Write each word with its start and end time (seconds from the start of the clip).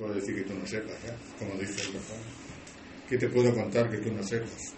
puedo 0.00 0.14
decir 0.14 0.34
que 0.34 0.50
tú 0.50 0.58
no 0.58 0.66
sepas, 0.66 0.96
¿eh? 1.04 1.14
como 1.38 1.52
dice 1.60 1.86
el 1.86 1.92
refrán. 1.92 2.20
¿Qué 3.06 3.18
te 3.18 3.28
puedo 3.28 3.54
contar 3.54 3.90
que 3.90 3.98
tú 3.98 4.10
no 4.10 4.22
sepas? 4.22 4.74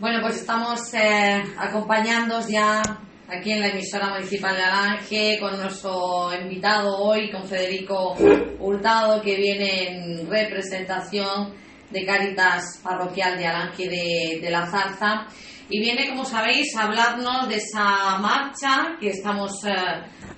Bueno, 0.00 0.18
pues 0.22 0.40
estamos 0.40 0.92
eh, 0.92 1.40
acompañándoos 1.56 2.48
ya 2.48 2.82
aquí 3.28 3.52
en 3.52 3.60
la 3.60 3.68
emisora 3.68 4.10
municipal 4.10 4.56
de 4.56 4.62
Alange 4.62 5.38
con 5.38 5.56
nuestro 5.56 6.30
invitado 6.34 6.96
hoy, 6.98 7.30
con 7.30 7.46
Federico 7.46 8.16
Hurtado, 8.58 9.22
que 9.22 9.36
viene 9.36 9.88
en 9.88 10.28
representación 10.28 11.54
de 11.90 12.04
Cáritas 12.04 12.80
Parroquial 12.82 13.36
de 13.36 13.46
Alange 13.46 13.88
de, 13.88 14.38
de 14.40 14.50
la 14.50 14.66
Zarza. 14.66 15.26
Y 15.68 15.78
viene, 15.78 16.08
como 16.08 16.24
sabéis, 16.24 16.74
a 16.76 16.84
hablarnos 16.84 17.48
de 17.48 17.56
esa 17.56 18.18
marcha 18.18 18.96
que 19.00 19.10
estamos 19.10 19.52
eh, 19.64 19.72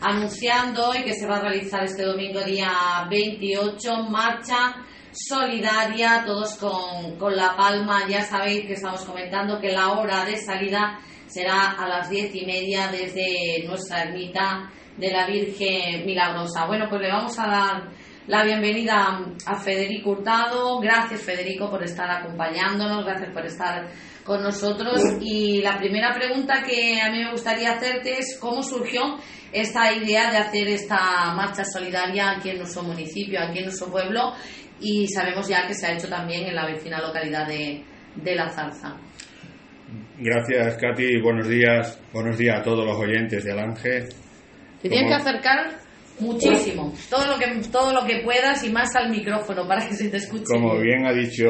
anunciando 0.01 0.95
y 0.95 1.05
que 1.05 1.15
se 1.15 1.27
va 1.27 1.37
a 1.37 1.41
realizar 1.41 1.85
este 1.85 2.05
domingo 2.05 2.41
día 2.43 3.07
28, 3.09 4.05
marcha 4.11 4.75
solidaria, 5.11 6.25
todos 6.27 6.57
con, 6.57 7.17
con 7.17 7.35
La 7.35 7.57
Palma. 7.57 8.07
Ya 8.09 8.23
sabéis 8.23 8.67
que 8.67 8.75
estamos 8.75 9.05
comentando 9.07 9.59
que 9.59 9.73
la 9.73 9.93
hora 9.93 10.25
de 10.27 10.37
salida 10.37 10.99
será 11.27 11.71
a 11.79 11.89
las 11.89 12.11
diez 12.11 12.35
y 12.35 12.45
media 12.45 12.89
desde 12.89 13.65
nuestra 13.67 14.03
ermita 14.03 14.71
de 14.99 15.11
la 15.11 15.27
Virgen 15.27 16.05
Milagrosa. 16.05 16.67
Bueno, 16.67 16.87
pues 16.91 17.01
le 17.01 17.09
vamos 17.09 17.39
a 17.39 17.47
dar 17.47 17.91
la 18.27 18.45
bienvenida 18.45 19.21
a 19.47 19.57
Federico 19.57 20.11
Hurtado. 20.11 20.79
Gracias, 20.81 21.23
Federico, 21.23 21.71
por 21.71 21.83
estar 21.83 22.11
acompañándonos, 22.11 23.05
gracias 23.05 23.31
por 23.31 23.45
estar 23.45 23.87
con 24.25 24.43
nosotros. 24.43 25.03
Y 25.21 25.61
la 25.61 25.77
primera 25.77 26.15
pregunta 26.15 26.63
que 26.63 27.01
a 27.01 27.11
mí 27.11 27.19
me 27.25 27.33
gustaría 27.33 27.73
hacerte 27.73 28.19
es 28.19 28.39
cómo 28.41 28.63
surgió 28.63 29.19
esta 29.53 29.93
idea 29.93 30.31
de 30.31 30.39
hacer 30.39 30.69
esta 30.69 31.35
marcha 31.35 31.65
solidaria 31.65 32.31
aquí 32.31 32.51
en 32.51 32.59
nuestro 32.59 32.83
municipio, 32.83 33.41
aquí 33.41 33.59
en 33.59 33.65
nuestro 33.65 33.91
pueblo, 33.91 34.33
y 34.81 35.09
sabemos 35.09 35.49
ya 35.49 35.67
que 35.67 35.75
se 35.75 35.87
ha 35.87 35.93
hecho 35.93 36.09
también 36.09 36.47
en 36.47 36.55
la 36.55 36.67
vecina 36.67 37.01
localidad 37.01 37.47
de, 37.47 37.83
de 38.17 38.35
La 38.35 38.49
Zarza. 38.49 38.97
Gracias, 40.19 40.77
Katy. 40.77 41.21
Buenos 41.21 41.49
días. 41.49 42.01
Buenos 42.13 42.39
días 42.39 42.61
a 42.61 42.63
todos 42.63 42.87
los 42.87 42.97
oyentes 42.97 43.45
de 43.45 43.53
Alange. 43.53 44.09
Te 44.81 44.89
tienes 44.89 45.09
que 45.09 45.15
acercar 45.15 45.82
muchísimo, 46.23 46.93
todo 47.11 47.27
lo 47.27 47.39
que 47.39 47.69
todo 47.71 47.93
lo 47.93 48.05
que 48.07 48.21
puedas 48.25 48.65
y 48.65 48.71
más 48.71 48.95
al 48.97 49.11
micrófono 49.11 49.67
para 49.69 49.87
que 49.87 49.95
se 49.95 50.09
te 50.09 50.17
escuche. 50.19 50.45
Como 50.47 50.79
bien 50.81 51.05
ha 51.07 51.13
dicho 51.13 51.47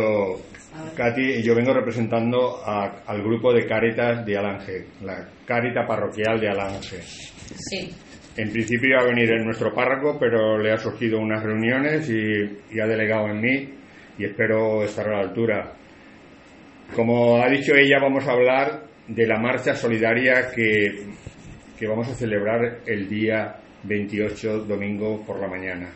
Katy, 0.96 1.42
yo 1.42 1.54
vengo 1.54 1.72
representando 1.74 2.56
a- 2.64 3.02
al 3.06 3.22
grupo 3.22 3.52
de 3.52 3.66
Cáritas 3.66 4.24
de 4.24 4.36
Alange, 4.38 4.86
la 5.02 5.28
Cárita 5.46 5.86
Parroquial 5.86 6.40
de 6.40 6.48
Alange. 6.48 7.00
Sí. 7.02 7.90
En 8.36 8.50
principio 8.50 8.88
iba 8.90 9.02
a 9.02 9.06
venir 9.06 9.30
el 9.30 9.44
nuestro 9.44 9.74
párroco, 9.74 10.16
pero 10.18 10.58
le 10.58 10.72
ha 10.72 10.78
surgido 10.78 11.18
unas 11.18 11.42
reuniones 11.42 12.08
y, 12.08 12.74
y 12.74 12.80
ha 12.80 12.86
delegado 12.86 13.28
en 13.28 13.40
mí 13.42 13.74
y 14.18 14.24
espero 14.24 14.82
estar 14.82 15.06
a 15.08 15.16
la 15.18 15.20
altura. 15.28 15.72
Como 16.96 17.42
ha 17.42 17.48
dicho 17.48 17.74
ella, 17.74 17.98
vamos 18.00 18.26
a 18.26 18.32
hablar 18.32 18.84
de 19.08 19.26
la 19.26 19.38
marcha 19.38 19.74
solidaria 19.74 20.50
que, 20.54 21.06
que 21.78 21.86
vamos 21.86 22.08
a 22.08 22.14
celebrar 22.14 22.78
el 22.86 23.08
día 23.08 23.56
28, 23.84 24.64
domingo 24.64 25.24
por 25.24 25.40
la 25.40 25.48
mañana. 25.48 25.88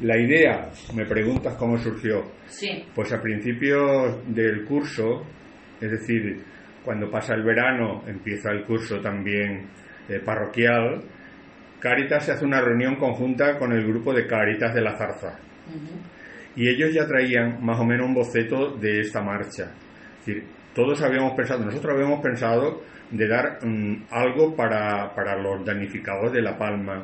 La 0.00 0.18
idea, 0.18 0.70
me 0.94 1.06
preguntas 1.06 1.54
cómo 1.56 1.78
surgió. 1.78 2.22
Sí. 2.46 2.84
Pues 2.94 3.12
a 3.12 3.20
principio 3.20 4.20
del 4.26 4.64
curso, 4.64 5.24
es 5.80 5.90
decir, 5.90 6.42
cuando 6.84 7.10
pasa 7.10 7.34
el 7.34 7.42
verano, 7.42 8.02
empieza 8.06 8.50
el 8.50 8.64
curso 8.64 9.00
también 9.00 9.68
eh, 10.08 10.20
parroquial, 10.24 11.02
Cáritas 11.80 12.24
se 12.24 12.32
hace 12.32 12.44
una 12.44 12.60
reunión 12.60 12.96
conjunta 12.96 13.58
con 13.58 13.72
el 13.72 13.86
grupo 13.86 14.12
de 14.12 14.26
Cáritas 14.26 14.74
de 14.74 14.80
la 14.80 14.96
Zarza. 14.96 15.38
Ujú. 15.68 15.98
Y 16.56 16.68
ellos 16.68 16.92
ya 16.92 17.06
traían 17.06 17.62
más 17.64 17.78
o 17.78 17.84
menos 17.84 18.06
un 18.06 18.14
boceto 18.14 18.76
de 18.76 19.00
esta 19.00 19.22
marcha. 19.22 19.72
Es 20.20 20.26
decir, 20.26 20.44
todos 20.76 21.00
habíamos 21.02 21.32
pensado, 21.32 21.64
nosotros 21.64 21.94
habíamos 21.94 22.20
pensado 22.20 22.82
de 23.10 23.26
dar 23.26 23.58
mm, 23.64 24.04
algo 24.10 24.54
para, 24.54 25.14
para 25.14 25.34
los 25.40 25.64
damnificados 25.64 26.30
de 26.34 26.42
La 26.42 26.58
Palma, 26.58 27.02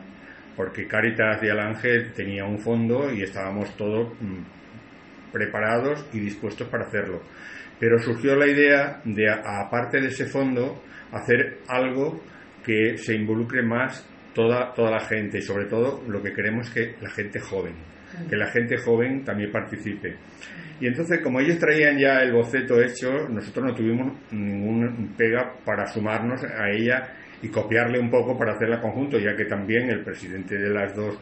porque 0.55 0.87
Cáritas 0.87 1.41
de 1.41 1.51
Alange 1.51 2.11
tenía 2.15 2.45
un 2.45 2.59
fondo 2.59 3.11
y 3.11 3.23
estábamos 3.23 3.75
todos 3.79 4.13
mm, 4.21 5.33
preparados 5.33 6.07
y 6.13 6.21
dispuestos 6.21 6.69
para 6.69 6.85
hacerlo. 6.85 7.23
Pero 7.81 7.99
surgió 7.99 8.37
la 8.37 8.47
idea 8.47 9.01
de, 9.05 9.31
aparte 9.31 10.03
de 10.03 10.09
ese 10.09 10.27
fondo, 10.27 10.83
hacer 11.11 11.61
algo 11.67 12.21
que 12.63 12.99
se 12.99 13.15
involucre 13.15 13.63
más 13.63 14.07
toda, 14.35 14.75
toda 14.75 14.91
la 14.91 15.01
gente 15.01 15.39
y 15.39 15.43
sobre 15.43 15.65
todo 15.65 16.03
lo 16.07 16.23
que 16.23 16.35
queremos 16.35 16.69
es 16.69 16.75
que 16.75 16.95
la 17.01 17.11
gente 17.11 17.41
joven, 17.41 17.75
que 18.29 18.37
la 18.37 18.49
gente 18.49 18.77
joven 18.77 19.25
también 19.25 19.51
participe. 19.51 20.17
Y 20.83 20.89
entonces, 20.89 21.21
como 21.21 21.39
ellos 21.39 21.61
traían 21.61 21.97
ya 21.97 22.23
el 22.23 22.33
boceto 22.33 22.83
hecho, 22.83 23.29
nosotros 23.29 23.67
no 23.67 23.73
tuvimos 23.73 24.15
ningún 24.33 25.15
pega 25.17 25.55
para 25.65 25.87
sumarnos 25.87 26.43
a 26.43 26.71
ella 26.71 27.09
y 27.41 27.47
copiarle 27.51 28.01
un 28.01 28.11
poco 28.11 28.37
para 28.37 28.55
hacerla 28.55 28.81
conjunto, 28.81 29.17
ya 29.17 29.37
que 29.37 29.45
también 29.45 29.89
el 29.91 30.03
presidente 30.03 30.59
de 30.59 30.71
las 30.71 30.93
dos 30.97 31.17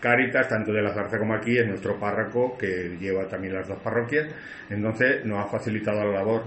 Cáritas, 0.00 0.48
tanto 0.48 0.72
de 0.72 0.82
la 0.82 0.92
Zarza 0.92 1.18
como 1.18 1.34
aquí, 1.34 1.56
es 1.56 1.68
nuestro 1.68 2.00
párroco 2.00 2.58
que 2.58 2.96
lleva 3.00 3.28
también 3.28 3.54
las 3.54 3.68
dos 3.68 3.78
parroquias, 3.78 4.26
entonces 4.68 5.24
nos 5.24 5.38
ha 5.38 5.48
facilitado 5.48 6.04
la 6.04 6.18
labor. 6.18 6.42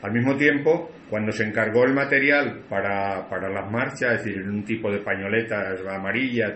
Al 0.00 0.10
mismo 0.10 0.34
tiempo, 0.34 0.90
cuando 1.10 1.30
se 1.30 1.44
encargó 1.44 1.84
el 1.84 1.92
material 1.92 2.62
para, 2.70 3.28
para 3.28 3.50
las 3.50 3.70
marchas, 3.70 4.14
es 4.14 4.24
decir, 4.24 4.48
un 4.48 4.64
tipo 4.64 4.90
de 4.90 5.00
pañoletas 5.00 5.78
amarillas 5.86 6.54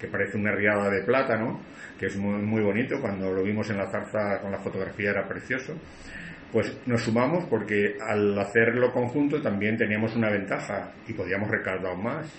que 0.00 0.06
parece 0.06 0.36
una 0.38 0.52
riada 0.52 0.90
de 0.90 1.02
plátano, 1.02 1.60
que 1.98 2.06
es 2.06 2.16
muy, 2.16 2.40
muy 2.42 2.62
bonito, 2.62 3.00
cuando 3.00 3.32
lo 3.32 3.42
vimos 3.42 3.68
en 3.70 3.78
la 3.78 3.90
zarza 3.90 4.40
con 4.40 4.50
la 4.50 4.58
fotografía 4.58 5.10
era 5.10 5.26
precioso, 5.26 5.74
pues 6.52 6.78
nos 6.86 7.02
sumamos 7.02 7.44
porque 7.44 7.96
al 8.00 8.38
hacerlo 8.38 8.92
conjunto 8.92 9.40
también 9.42 9.76
teníamos 9.76 10.16
una 10.16 10.30
ventaja 10.30 10.92
y 11.06 11.12
podíamos 11.12 11.50
recaudar 11.50 11.96
más. 11.96 12.32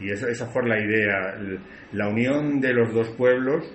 Y 0.00 0.10
esa, 0.10 0.28
esa 0.28 0.46
fue 0.46 0.66
la 0.66 0.80
idea, 0.80 1.36
la 1.92 2.08
unión 2.08 2.60
de 2.60 2.72
los 2.72 2.92
dos 2.92 3.08
pueblos 3.10 3.70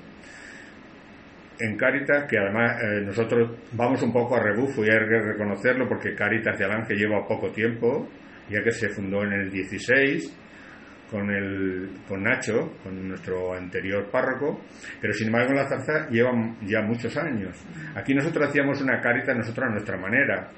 en 1.59 1.77
Cáritas, 1.77 2.25
que 2.29 2.37
además 2.37 2.81
eh, 2.81 3.01
nosotros 3.05 3.57
vamos 3.71 4.01
un 4.01 4.11
poco 4.11 4.35
a 4.35 4.43
rebufo 4.43 4.83
y 4.83 4.89
hay 4.89 4.99
que 4.99 5.21
reconocerlo 5.21 5.87
porque 5.87 6.13
Cáritas 6.15 6.57
de 6.57 6.65
Alange 6.65 6.95
lleva 6.95 7.27
poco 7.27 7.51
tiempo, 7.51 8.09
ya 8.49 8.61
que 8.63 8.71
se 8.71 8.89
fundó 8.89 9.23
en 9.23 9.33
el 9.33 9.51
16 9.51 10.44
con, 11.09 11.29
el, 11.29 11.89
con 12.07 12.23
Nacho, 12.23 12.73
con 12.83 13.07
nuestro 13.07 13.53
anterior 13.53 14.09
párroco, 14.09 14.61
pero 14.99 15.13
sin 15.13 15.27
embargo 15.27 15.53
la 15.53 15.67
zarza 15.67 16.09
llevan 16.09 16.57
ya 16.66 16.81
muchos 16.81 17.16
años. 17.17 17.55
Aquí 17.95 18.13
nosotros 18.13 18.49
hacíamos 18.49 18.81
una 18.81 18.99
carita 18.99 19.33
nosotros 19.33 19.67
a 19.67 19.71
nuestra 19.71 19.97
manera. 19.97 20.49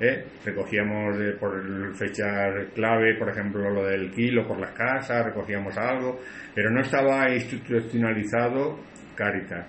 ¿eh? 0.00 0.24
Recogíamos 0.44 1.18
eh, 1.20 1.32
por 1.38 1.94
fechas 1.96 2.70
clave, 2.74 3.16
por 3.18 3.30
ejemplo, 3.30 3.70
lo 3.70 3.86
del 3.86 4.10
kilo 4.10 4.46
por 4.46 4.58
las 4.60 4.72
casas, 4.72 5.26
recogíamos 5.26 5.76
algo, 5.78 6.20
pero 6.54 6.70
no 6.70 6.80
estaba 6.80 7.30
institucionalizado 7.32 8.78
Caritas. 9.14 9.66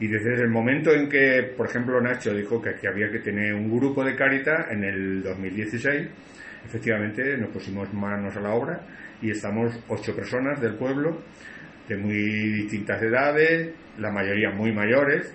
Y 0.00 0.08
desde 0.08 0.42
el 0.42 0.50
momento 0.50 0.92
en 0.92 1.08
que, 1.08 1.54
por 1.56 1.68
ejemplo, 1.68 2.00
Nacho 2.00 2.34
dijo 2.34 2.60
que 2.60 2.70
aquí 2.70 2.86
había 2.86 3.10
que 3.10 3.20
tener 3.20 3.54
un 3.54 3.70
grupo 3.70 4.04
de 4.04 4.14
Caritas 4.14 4.66
en 4.70 4.84
el 4.84 5.22
2016, 5.22 6.08
efectivamente 6.64 7.36
nos 7.38 7.50
pusimos 7.50 7.92
manos 7.92 8.36
a 8.36 8.40
la 8.40 8.54
obra 8.54 8.80
y 9.22 9.30
estamos 9.30 9.78
ocho 9.88 10.14
personas 10.14 10.60
del 10.60 10.74
pueblo 10.76 11.22
de 11.88 11.96
muy 11.96 12.14
distintas 12.14 13.00
edades, 13.02 13.74
la 13.98 14.10
mayoría 14.10 14.50
muy 14.50 14.72
mayores. 14.72 15.34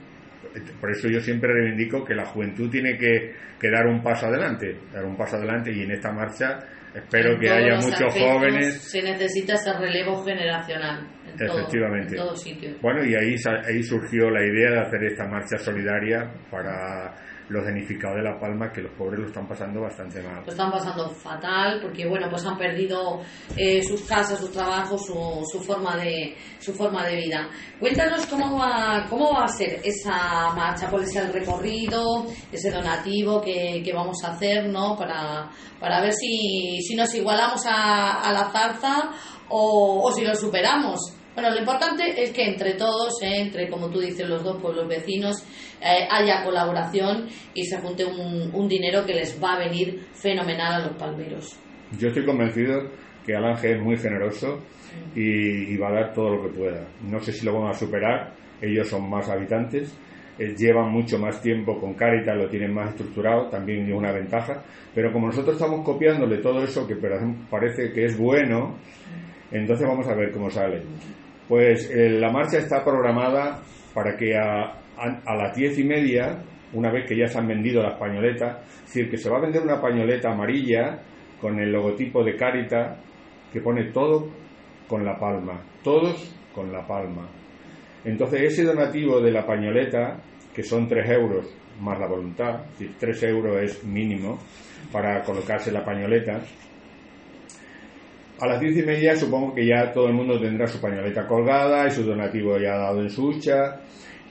Por 0.82 0.90
eso 0.92 1.08
yo 1.10 1.20
siempre 1.20 1.54
reivindico 1.54 2.04
que 2.04 2.16
la 2.16 2.26
juventud 2.26 2.70
tiene 2.72 2.98
que, 2.98 3.34
que 3.60 3.70
dar 3.70 3.86
un 3.86 4.02
paso 4.02 4.26
adelante, 4.28 4.76
dar 4.92 5.06
un 5.06 5.16
paso 5.16 5.36
adelante 5.36 5.72
y 5.72 5.84
en 5.84 5.92
esta 5.92 6.12
marcha 6.12 6.58
espero 6.96 7.34
En 7.34 7.40
que 7.40 7.50
haya 7.52 7.76
muchos 7.76 7.92
aspectos 7.94 8.14
jóvenes 8.16 8.82
Se 8.82 9.02
necesita 9.04 9.54
ese 9.54 9.74
relevo 9.74 10.24
generacional. 10.26 11.08
En 11.28 11.38
todo- 11.48 11.60
Efectivamente. 11.60 12.16
en 12.16 12.18
todos 12.18 12.42
sitios. 12.42 12.82
Bueno, 12.82 13.06
y 13.06 13.14
ahí, 13.14 13.36
ahí 13.68 13.84
surgió 13.84 14.32
la 14.32 14.44
idea 14.44 14.72
de 14.72 14.80
hacer 14.80 15.04
esta 15.04 15.28
marcha 15.28 15.58
solidaria 15.60 16.32
para 16.50 17.14
los 17.50 17.66
danificados 17.66 18.18
de 18.18 18.24
La 18.24 18.40
Palma, 18.40 18.72
que 18.72 18.82
los 18.82 18.92
pobres 18.94 19.20
lo 19.20 19.28
están 19.28 19.48
pasando 19.48 19.82
bastante 19.82 20.22
mal. 20.22 20.44
Lo 20.46 20.52
están 20.52 20.72
pasando 20.72 21.10
fatal 21.10 21.80
porque 21.82 22.08
bueno 22.08 22.28
pues 22.30 22.46
han 22.46 22.58
perdido 22.58 23.22
eh, 23.58 23.84
sus 23.84 24.02
casas, 24.04 24.40
sus 24.40 24.52
trabajos, 24.52 25.06
su, 25.06 25.44
su 25.52 25.60
forma 25.60 25.98
de 25.98 26.36
su 26.60 26.74
forma 26.74 27.06
de 27.06 27.16
vida. 27.16 27.50
Cuéntanos 27.80 28.26
cómo 28.28 28.58
va 28.58 29.06
cómo 29.10 29.34
va 29.34 29.46
a 29.46 29.48
ser 29.48 29.82
esa 29.84 30.54
marcha, 30.56 30.90
cuál 30.90 31.04
es 31.04 31.16
el 31.16 31.34
recorrido, 31.34 32.28
ese 32.52 32.72
donativo 32.72 33.42
que, 33.42 33.82
que 33.84 33.94
vamos 33.94 34.24
a 34.24 34.34
hacer, 34.34 34.70
¿no? 34.70 34.96
Para, 34.96 35.50
para 35.80 36.02
ver 36.02 36.14
si, 36.14 36.80
si 36.82 36.96
nos 36.96 37.14
igualamos 37.16 37.66
a, 37.66 38.22
a 38.22 38.32
la 38.32 38.50
zarza 38.52 39.12
o, 39.50 40.02
o 40.04 40.12
si 40.12 40.24
lo 40.24 40.36
superamos. 40.36 41.19
Bueno, 41.34 41.52
lo 41.52 41.60
importante 41.60 42.22
es 42.22 42.32
que 42.32 42.44
entre 42.44 42.74
todos, 42.74 43.22
eh, 43.22 43.42
entre 43.42 43.70
como 43.70 43.90
tú 43.90 44.00
dices, 44.00 44.28
los 44.28 44.44
dos 44.44 44.62
pueblos 44.62 44.88
vecinos, 44.88 45.46
eh, 45.82 46.08
haya 46.10 46.44
colaboración 46.44 47.28
y 47.54 47.64
se 47.64 47.78
junte 47.78 48.04
un, 48.04 48.52
un 48.54 48.68
dinero 48.68 49.06
que 49.06 49.14
les 49.14 49.42
va 49.42 49.54
a 49.54 49.60
venir 49.60 50.08
fenomenal 50.14 50.82
a 50.82 50.88
los 50.88 50.98
palmeros. 50.98 51.58
Yo 51.98 52.10
estoy 52.10 52.26
convencido 52.26 52.92
que 53.26 53.36
Alange 53.36 53.74
es 53.74 53.82
muy 53.82 53.98
generoso 53.98 54.60
y, 55.16 55.78
va 55.78 55.90
a 55.90 55.94
dar 55.94 56.14
todo 56.14 56.36
lo 56.36 56.44
que 56.44 56.58
pueda. 56.58 56.88
No 57.04 57.20
sé 57.20 57.32
si 57.32 57.46
lo 57.46 57.60
van 57.60 57.70
a 57.70 57.74
superar, 57.74 58.34
ellos 58.62 58.88
son 58.88 59.10
más 59.10 59.30
habitantes, 59.30 59.98
eh, 60.38 60.56
llevan 60.58 60.92
mucho 60.92 61.18
más 61.20 61.42
tiempo 61.42 61.80
con 61.80 61.94
Caritas, 61.94 62.36
lo 62.36 62.50
tienen 62.50 62.74
más 62.74 62.90
estructurado, 62.90 63.50
también 63.50 63.86
es 63.86 63.94
una 63.94 64.12
ventaja, 64.12 64.64
pero 64.94 65.12
como 65.12 65.28
nosotros 65.28 65.56
estamos 65.56 65.86
copiándole 65.86 66.38
todo 66.40 66.64
eso 66.64 66.88
que 66.88 66.96
parece 66.96 67.92
que 67.92 68.06
es 68.06 68.18
bueno, 68.18 68.78
entonces 69.52 69.88
vamos 69.88 70.08
a 70.08 70.16
ver 70.16 70.32
cómo 70.32 70.50
sale. 70.50 70.82
Pues 71.50 71.90
eh, 71.90 72.12
la 72.12 72.32
marcha 72.32 72.60
está 72.60 72.84
programada 72.86 73.60
para 73.92 74.16
que 74.16 74.38
a, 74.38 74.80
a, 74.98 75.36
las 75.36 75.56
diez 75.56 75.80
y 75.80 75.84
media, 75.84 76.44
una 76.74 76.92
vez 76.92 77.08
que 77.08 77.18
ya 77.18 77.28
se 77.28 77.40
han 77.40 77.48
vendido 77.48 77.82
las 77.82 77.98
pañoletas, 77.98 78.60
es 78.86 78.86
decir, 78.86 79.10
que 79.10 79.18
se 79.18 79.32
va 79.32 79.40
a 79.40 79.42
vender 79.42 79.64
una 79.64 79.82
pañoleta 79.82 80.32
amarilla 80.32 81.00
con 81.42 81.60
el 81.60 81.72
logotipo 81.72 82.24
de 82.24 82.36
Caritas 82.36 83.00
que 83.52 83.62
pone 83.62 83.92
todo 83.92 84.30
con 84.88 85.04
la 85.04 85.18
palma, 85.18 85.64
todos 85.84 86.36
con 86.54 86.72
la 86.72 86.86
palma. 86.86 87.28
Entonces 88.06 88.42
ese 88.44 88.64
donativo 88.64 89.20
de 89.20 89.32
la 89.32 89.44
pañoleta, 89.44 90.22
que 90.54 90.62
son 90.62 90.88
3 90.88 91.10
euros 91.10 91.52
más 91.82 92.00
la 92.00 92.08
voluntad, 92.08 92.66
es 92.74 92.80
decir, 92.80 92.96
3 93.00 93.24
euros 93.24 93.64
es 93.64 93.84
mínimo 93.84 94.38
para 94.92 95.24
colocarse 95.24 95.72
la 95.72 95.84
pañoleta, 95.84 96.42
a 98.40 98.48
las 98.48 98.60
diez 98.60 98.78
y 98.78 98.84
media 98.84 99.16
supongo 99.16 99.54
que 99.54 99.66
ya 99.66 99.92
todo 99.92 100.08
el 100.08 100.14
mundo 100.14 100.40
tendrá 100.40 100.68
su 100.68 100.80
pañoleta 100.80 101.28
colgada 101.28 101.88
y 101.88 101.92
su 101.92 102.04
donativo 102.04 102.58
ya 102.58 102.78
dado 102.78 103.02
en 103.02 103.10
su 103.10 103.28
hucha 103.28 103.82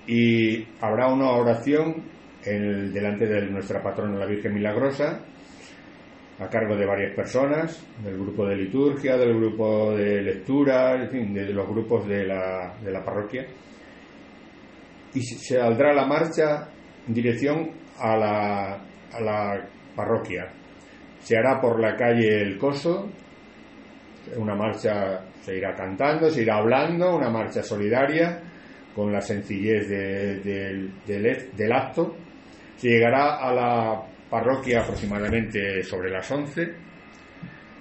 y 0.07 0.67
habrá 0.81 1.13
una 1.13 1.31
oración 1.31 2.03
en 2.45 2.93
delante 2.93 3.27
de 3.27 3.43
nuestra 3.51 3.83
patrona 3.83 4.19
la 4.19 4.27
Virgen 4.27 4.55
Milagrosa 4.55 5.21
a 6.41 6.49
cargo 6.49 6.77
de 6.77 6.87
varias 6.87 7.15
personas, 7.17 7.85
del 8.03 8.17
grupo 8.17 8.47
de 8.47 8.57
liturgia, 8.57 9.17
del 9.17 9.35
grupo 9.35 9.97
de 9.97 10.23
lectura, 10.23 10.95
en 10.95 11.11
fin, 11.11 11.35
de 11.35 11.53
los 11.53 11.69
grupos 11.69 12.07
de 12.07 12.25
la, 12.27 12.77
de 12.81 12.93
la 12.93 13.05
parroquia. 13.05 13.45
Y 15.15 15.21
se 15.21 15.57
saldrá 15.57 15.93
la 15.93 16.07
marcha 16.07 16.69
en 17.09 17.13
dirección 17.13 17.71
a 17.99 18.17
la, 18.17 18.75
a 19.13 19.21
la 19.21 19.69
parroquia. 19.97 20.53
Se 21.19 21.37
hará 21.37 21.61
por 21.61 21.81
la 21.81 21.97
calle 21.97 22.41
El 22.41 22.57
Coso, 22.57 23.11
una 24.37 24.55
marcha 24.55 25.25
se 25.41 25.57
irá 25.57 25.75
cantando, 25.75 26.31
se 26.31 26.43
irá 26.43 26.57
hablando, 26.57 27.17
una 27.17 27.31
marcha 27.31 27.63
solidaria 27.63 28.41
con 28.95 29.13
la 29.13 29.21
sencillez 29.21 29.89
del, 29.89 30.93
del 31.05 31.73
acto. 31.73 32.17
Se 32.77 32.89
llegará 32.89 33.37
a 33.37 33.53
la 33.53 34.03
parroquia 34.29 34.83
aproximadamente 34.83 35.83
sobre 35.83 36.11
las 36.11 36.31
11, 36.31 36.75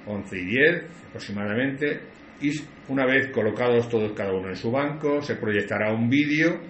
11 0.06 0.38
y 0.38 0.46
10 0.46 0.84
aproximadamente, 1.10 2.02
y 2.42 2.52
una 2.90 3.06
vez 3.06 3.32
colocados 3.32 3.90
todos 3.90 4.14
cada 4.14 4.34
uno 4.34 4.50
en 4.50 4.56
su 4.56 4.72
banco, 4.72 5.22
se 5.22 5.36
proyectará 5.36 5.94
un 5.94 6.10
vídeo 6.10 6.62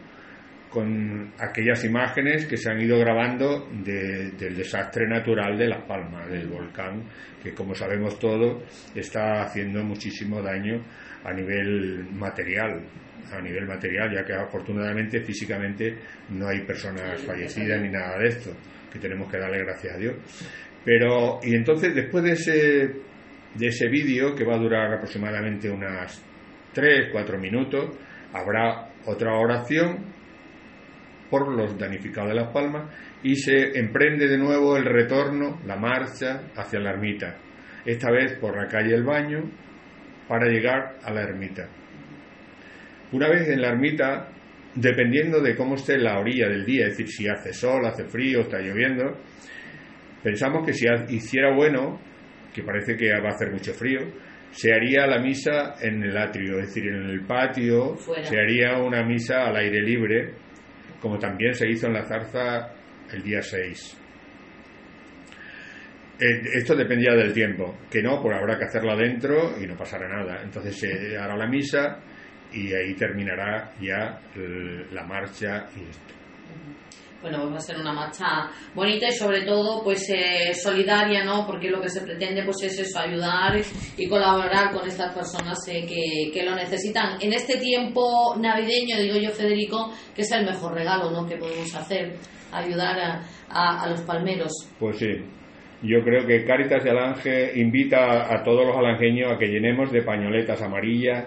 con 0.69 1.33
aquellas 1.39 1.83
imágenes 1.85 2.45
que 2.45 2.57
se 2.57 2.69
han 2.69 2.81
ido 2.81 2.99
grabando 2.99 3.67
del 3.71 4.55
desastre 4.55 5.07
natural 5.07 5.57
de 5.57 5.67
Las 5.67 5.83
Palmas, 5.85 6.29
del 6.29 6.47
volcán, 6.47 7.03
que 7.41 7.53
como 7.53 7.73
sabemos 7.73 8.19
todos 8.19 8.63
está 8.93 9.43
haciendo 9.43 9.83
muchísimo 9.83 10.41
daño 10.41 10.83
a 11.23 11.33
nivel 11.33 12.05
material, 12.11 12.83
a 13.31 13.41
nivel 13.41 13.65
material, 13.65 14.13
ya 14.13 14.25
que 14.25 14.33
afortunadamente 14.33 15.21
físicamente 15.21 15.97
no 16.29 16.47
hay 16.47 16.61
personas 16.65 17.21
fallecidas 17.21 17.81
ni 17.81 17.89
nada 17.89 18.17
de 18.19 18.27
esto, 18.27 18.51
que 18.91 18.99
tenemos 18.99 19.31
que 19.31 19.37
darle 19.37 19.63
gracias 19.63 19.95
a 19.95 19.97
Dios. 19.97 20.15
Pero, 20.83 21.39
y 21.43 21.55
entonces 21.55 21.93
después 21.93 22.23
de 22.23 22.31
ese, 22.31 22.91
de 23.55 23.67
ese 23.67 23.87
vídeo, 23.89 24.35
que 24.35 24.45
va 24.45 24.55
a 24.55 24.59
durar 24.59 24.93
aproximadamente 24.93 25.69
unas 25.69 26.23
3, 26.73 27.09
4 27.11 27.39
minutos, 27.39 27.97
habrá 28.33 28.89
otra 29.05 29.33
oración 29.37 30.16
por 31.29 31.47
los 31.47 31.77
danificados 31.77 32.29
de 32.29 32.35
Las 32.35 32.51
Palmas 32.51 32.89
y 33.24 33.35
se 33.35 33.77
emprende 33.77 34.27
de 34.27 34.38
nuevo 34.38 34.77
el 34.77 34.85
retorno, 34.85 35.59
la 35.65 35.75
marcha 35.75 36.44
hacia 36.56 36.79
la 36.79 36.91
ermita, 36.91 37.38
esta 37.85 38.12
vez 38.12 38.38
por 38.39 38.56
la 38.56 38.68
calle 38.68 38.94
El 38.94 39.03
Baño 39.03 39.44
para 40.27 40.47
llegar 40.47 40.97
a 41.03 41.12
la 41.12 41.21
ermita. 41.21 41.68
Una 43.12 43.29
vez 43.29 43.47
en 43.47 43.62
la 43.62 43.69
ermita, 43.69 44.29
dependiendo 44.75 45.41
de 45.41 45.56
cómo 45.56 45.75
esté 45.75 45.97
la 45.97 46.19
orilla 46.19 46.50
del 46.50 46.65
día, 46.65 46.88
es 46.88 46.97
decir, 46.97 47.07
si 47.07 47.27
hace 47.27 47.53
sol, 47.53 47.85
hace 47.85 48.06
frío, 48.06 48.41
está 48.41 48.59
lloviendo, 48.59 49.18
pensamos 50.21 50.65
que 50.65 50.73
si 50.73 50.85
hiciera 51.09 51.56
bueno, 51.56 52.00
que 52.53 52.63
parece 52.63 52.97
que 52.97 53.09
va 53.12 53.30
a 53.30 53.33
hacer 53.33 53.51
mucho 53.51 53.73
frío, 53.73 54.01
se 54.51 54.73
haría 54.73 55.06
la 55.07 55.19
misa 55.19 55.75
en 55.81 56.03
el 56.03 56.18
atrio, 56.18 56.59
es 56.59 56.68
decir, 56.68 56.88
en 56.88 57.09
el 57.09 57.21
patio, 57.25 57.95
se 57.97 58.39
haría 58.39 58.77
una 58.80 59.03
misa 59.03 59.45
al 59.45 59.56
aire 59.56 59.81
libre, 59.81 60.33
como 61.01 61.17
también 61.17 61.53
se 61.53 61.69
hizo 61.69 61.88
en 61.88 61.94
la 61.94 62.03
zarza 62.03 62.71
el 63.11 63.23
día 63.23 63.41
6. 63.41 63.97
Eh, 66.19 66.41
esto 66.55 66.75
dependía 66.75 67.13
del 67.13 67.31
tiempo, 67.31 67.77
que 67.89 68.01
no, 68.01 68.21
pues 68.21 68.35
habrá 68.35 68.57
que 68.57 68.65
hacerla 68.65 68.95
dentro 68.95 69.61
y 69.61 69.67
no 69.67 69.75
pasará 69.75 70.07
nada. 70.07 70.41
Entonces 70.44 70.75
se 70.75 71.17
hará 71.17 71.38
la 71.38 71.47
misa 71.47 71.99
y 72.51 72.73
ahí 72.73 72.94
terminará 72.95 73.71
ya 73.79 74.19
la 74.91 75.03
marcha 75.03 75.67
y 75.75 75.89
esto 75.89 76.17
bueno, 77.21 77.49
va 77.49 77.57
a 77.57 77.61
ser 77.61 77.77
una 77.77 77.93
marcha 77.93 78.49
bonita 78.75 79.07
y 79.07 79.11
sobre 79.11 79.41
todo 79.41 79.83
pues 79.83 80.07
eh, 80.09 80.53
solidaria, 80.53 81.23
¿no? 81.23 81.45
Porque 81.45 81.69
lo 81.69 81.81
que 81.81 81.89
se 81.89 82.01
pretende 82.01 82.43
pues 82.43 82.57
es 82.63 82.79
eso, 82.79 82.99
ayudar 82.99 83.59
y 83.97 84.07
colaborar 84.07 84.71
con 84.71 84.87
estas 84.87 85.13
personas 85.13 85.57
eh, 85.67 85.85
que, 85.87 86.31
que, 86.31 86.45
lo 86.45 86.55
necesitan. 86.55 87.17
En 87.21 87.33
este 87.33 87.57
tiempo 87.57 88.35
navideño, 88.39 88.97
digo 88.97 89.17
yo 89.17 89.31
Federico, 89.31 89.91
que 90.15 90.21
es 90.21 90.31
el 90.31 90.45
mejor 90.45 90.73
regalo, 90.73 91.11
¿no? 91.11 91.27
Que 91.27 91.37
podemos 91.37 91.73
hacer, 91.75 92.15
ayudar 92.51 92.99
a, 92.99 93.83
a, 93.83 93.89
los 93.89 94.01
palmeros. 94.01 94.51
Pues 94.79 94.97
sí, 94.97 95.11
yo 95.81 96.03
creo 96.03 96.25
que 96.25 96.45
Cáritas 96.45 96.83
de 96.83 96.91
Alange 96.91 97.59
invita 97.59 98.33
a 98.33 98.43
todos 98.43 98.65
los 98.65 98.77
alangeños 98.77 99.31
a 99.31 99.37
que 99.37 99.47
llenemos 99.47 99.91
de 99.91 100.03
pañoletas 100.03 100.61
amarillas 100.61 101.25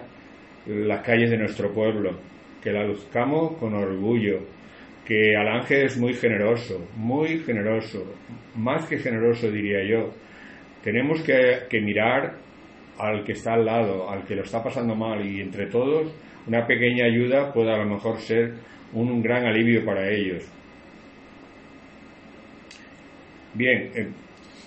las 0.65 1.03
calles 1.03 1.31
de 1.31 1.37
nuestro 1.37 1.73
pueblo, 1.73 2.19
que 2.61 2.71
la 2.71 2.83
luzcamos 2.83 3.57
con 3.57 3.73
orgullo 3.73 4.60
que 5.05 5.35
Alange 5.35 5.85
es 5.85 5.97
muy 5.97 6.13
generoso, 6.13 6.87
muy 6.95 7.39
generoso, 7.39 8.05
más 8.55 8.85
que 8.87 8.97
generoso 8.97 9.49
diría 9.49 9.83
yo. 9.83 10.13
Tenemos 10.83 11.21
que, 11.21 11.81
mirar 11.81 12.35
al 12.97 13.23
que 13.23 13.33
está 13.33 13.53
al 13.53 13.65
lado, 13.65 14.09
al 14.09 14.25
que 14.25 14.35
lo 14.35 14.43
está 14.43 14.63
pasando 14.63 14.95
mal 14.95 15.25
y 15.25 15.41
entre 15.41 15.67
todos 15.67 16.13
una 16.47 16.65
pequeña 16.65 17.05
ayuda 17.05 17.53
puede 17.53 17.71
a 17.71 17.77
lo 17.77 17.85
mejor 17.85 18.19
ser 18.19 18.53
un 18.93 19.21
gran 19.21 19.45
alivio 19.45 19.85
para 19.85 20.09
ellos. 20.09 20.43
Bien, 23.53 23.91
eh, 23.95 24.07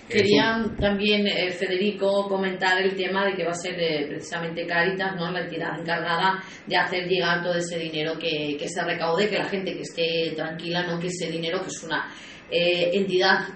Querían 0.09 0.77
también, 0.77 1.27
eh, 1.27 1.51
Federico, 1.51 2.29
comentar 2.29 2.81
el 2.81 2.95
tema 2.95 3.25
de 3.25 3.35
que 3.35 3.45
va 3.45 3.53
a 3.53 3.55
ser 3.55 3.75
eh, 3.81 4.07
precisamente 4.07 4.67
Caritas, 4.67 5.17
¿no? 5.17 5.31
la 5.31 5.41
entidad 5.41 5.81
encargada 5.81 6.43
de 6.67 6.77
hacer 6.77 7.09
llegar 7.09 7.43
todo 7.43 7.55
ese 7.55 7.79
dinero 7.79 8.19
que, 8.19 8.57
que, 8.59 8.69
se 8.69 8.85
recaude, 8.85 9.31
que 9.31 9.39
la 9.39 9.49
gente 9.49 9.73
que 9.75 9.81
esté 9.81 10.33
tranquila, 10.37 10.83
no 10.87 11.01
que 11.01 11.07
ese 11.07 11.31
dinero, 11.31 11.63
que 11.63 11.69
es 11.69 11.83
una 11.85 12.13
eh, 12.51 12.91
entidad 12.93 13.49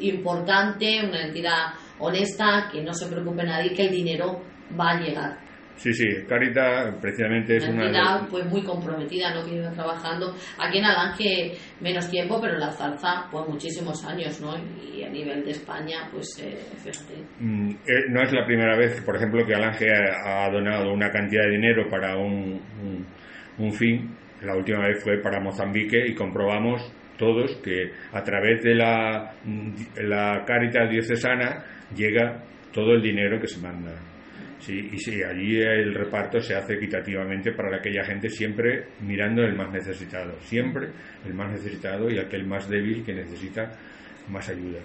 importante, 0.00 1.02
una 1.04 1.26
entidad 1.26 1.74
honesta, 1.98 2.70
que 2.72 2.82
no 2.82 2.94
se 2.94 3.06
preocupe 3.06 3.44
nadie, 3.44 3.74
que 3.74 3.82
el 3.82 3.90
dinero 3.90 4.42
va 4.78 4.92
a 4.92 5.00
llegar. 5.00 5.49
Sí, 5.80 5.94
sí, 5.94 6.04
Carita 6.28 6.94
precisamente 7.00 7.56
es 7.56 7.66
una... 7.66 7.86
Entidad, 7.86 8.28
pues 8.28 8.44
muy 8.44 8.62
comprometida, 8.62 9.32
¿no? 9.32 9.42
Que 9.42 9.54
iba 9.54 9.70
trabajando 9.70 10.34
aquí 10.58 10.76
en 10.76 10.84
Alange 10.84 11.52
menos 11.80 12.10
tiempo, 12.10 12.38
pero 12.38 12.52
en 12.52 12.60
la 12.60 12.70
zarza 12.70 13.26
pues 13.30 13.48
muchísimos 13.48 14.04
años, 14.04 14.38
¿no? 14.42 14.58
Y 14.94 15.02
a 15.02 15.08
nivel 15.08 15.42
de 15.42 15.52
España, 15.52 16.06
pues 16.12 16.38
eh, 16.38 16.58
fíjate. 16.84 17.24
Mm, 17.38 17.70
eh, 17.70 18.04
no 18.10 18.22
es 18.22 18.30
la 18.30 18.44
primera 18.44 18.76
vez, 18.76 19.00
por 19.00 19.16
ejemplo, 19.16 19.46
que 19.46 19.54
Alange 19.54 19.86
ha, 19.90 20.50
donado 20.50 20.92
una 20.92 21.08
cantidad 21.08 21.44
de 21.44 21.52
dinero 21.52 21.88
para 21.88 22.14
un, 22.14 22.60
un, 23.56 23.72
fin. 23.72 24.14
La 24.42 24.54
última 24.54 24.86
vez 24.86 25.02
fue 25.02 25.16
para 25.22 25.40
Mozambique 25.40 25.98
y 26.06 26.14
comprobamos 26.14 26.92
todos 27.16 27.56
que 27.64 27.90
a 28.12 28.22
través 28.22 28.62
de 28.62 28.74
la, 28.74 29.32
la 29.96 30.44
Caritas 30.44 30.90
diocesana 30.90 31.64
llega 31.96 32.42
todo 32.70 32.92
el 32.92 33.00
dinero 33.00 33.40
que 33.40 33.46
se 33.46 33.62
manda. 33.62 34.09
Sí, 34.60 34.90
y 34.92 34.98
sí, 34.98 35.22
allí 35.22 35.58
el 35.58 35.94
reparto 35.94 36.38
se 36.40 36.54
hace 36.54 36.74
equitativamente 36.74 37.52
para 37.52 37.76
aquella 37.78 38.04
gente 38.04 38.28
siempre 38.28 38.88
mirando 39.00 39.42
el 39.42 39.56
más 39.56 39.72
necesitado, 39.72 40.38
siempre 40.40 40.88
el 41.24 41.32
más 41.32 41.50
necesitado 41.50 42.10
y 42.10 42.18
aquel 42.18 42.46
más 42.46 42.68
débil 42.68 43.02
que 43.02 43.14
necesita 43.14 43.72
más 44.28 44.48
ayuda. 44.50 44.80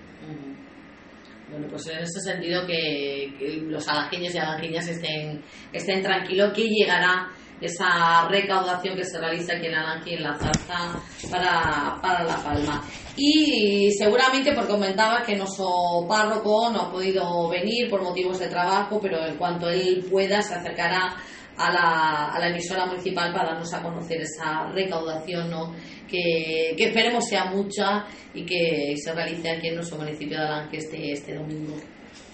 Bueno, 1.50 1.68
pues 1.70 1.88
en 1.88 2.00
ese 2.00 2.22
sentido 2.22 2.66
que, 2.66 3.62
los 3.68 3.88
alangeños 3.88 4.34
y 4.34 4.38
alangeñas 4.38 4.88
estén, 4.88 5.42
estén 5.72 6.02
tranquilos 6.02 6.54
que 6.54 6.64
llegará 6.64 7.28
esa 7.62 8.28
recaudación 8.28 8.96
que 8.96 9.04
se 9.04 9.20
realiza 9.20 9.54
aquí 9.54 9.68
en 9.68 9.76
Alange 9.76 10.12
y 10.12 10.14
en 10.16 10.24
la 10.24 10.36
Zarza 10.38 11.00
para, 11.30 11.98
para 12.02 12.24
La 12.24 12.38
Palma. 12.38 12.84
Y 13.16 13.92
seguramente, 13.98 14.54
porque 14.54 14.72
comentaba 14.72 15.24
que 15.24 15.36
nuestro 15.36 16.06
párroco 16.08 16.70
no 16.72 16.82
ha 16.82 16.92
podido 16.92 17.50
venir 17.50 17.90
por 17.90 18.02
motivos 18.02 18.40
de 18.40 18.48
trabajo, 18.48 19.00
pero 19.02 19.26
en 19.26 19.38
cuanto 19.38 19.70
él 19.70 20.06
pueda 20.10 20.42
se 20.42 20.56
acercará 20.56 21.16
a 21.58 21.72
la, 21.72 22.32
a 22.34 22.40
la 22.40 22.50
emisora 22.50 22.86
municipal 22.86 23.32
para 23.32 23.52
darnos 23.52 23.74
a 23.74 23.82
conocer 23.82 24.22
esa 24.22 24.68
recaudación 24.74 25.50
¿no? 25.50 25.74
que, 26.08 26.74
que 26.78 26.88
esperemos 26.88 27.26
sea 27.26 27.46
mucha 27.46 28.06
y 28.34 28.46
que 28.46 28.96
se 28.98 29.14
realice 29.14 29.50
aquí 29.50 29.70
en 29.70 29.76
nuestro 29.76 29.98
municipio 29.98 30.38
de 30.38 30.46
Alange 30.46 30.78
este, 30.78 31.12
este 31.14 31.36
domingo. 31.36 31.76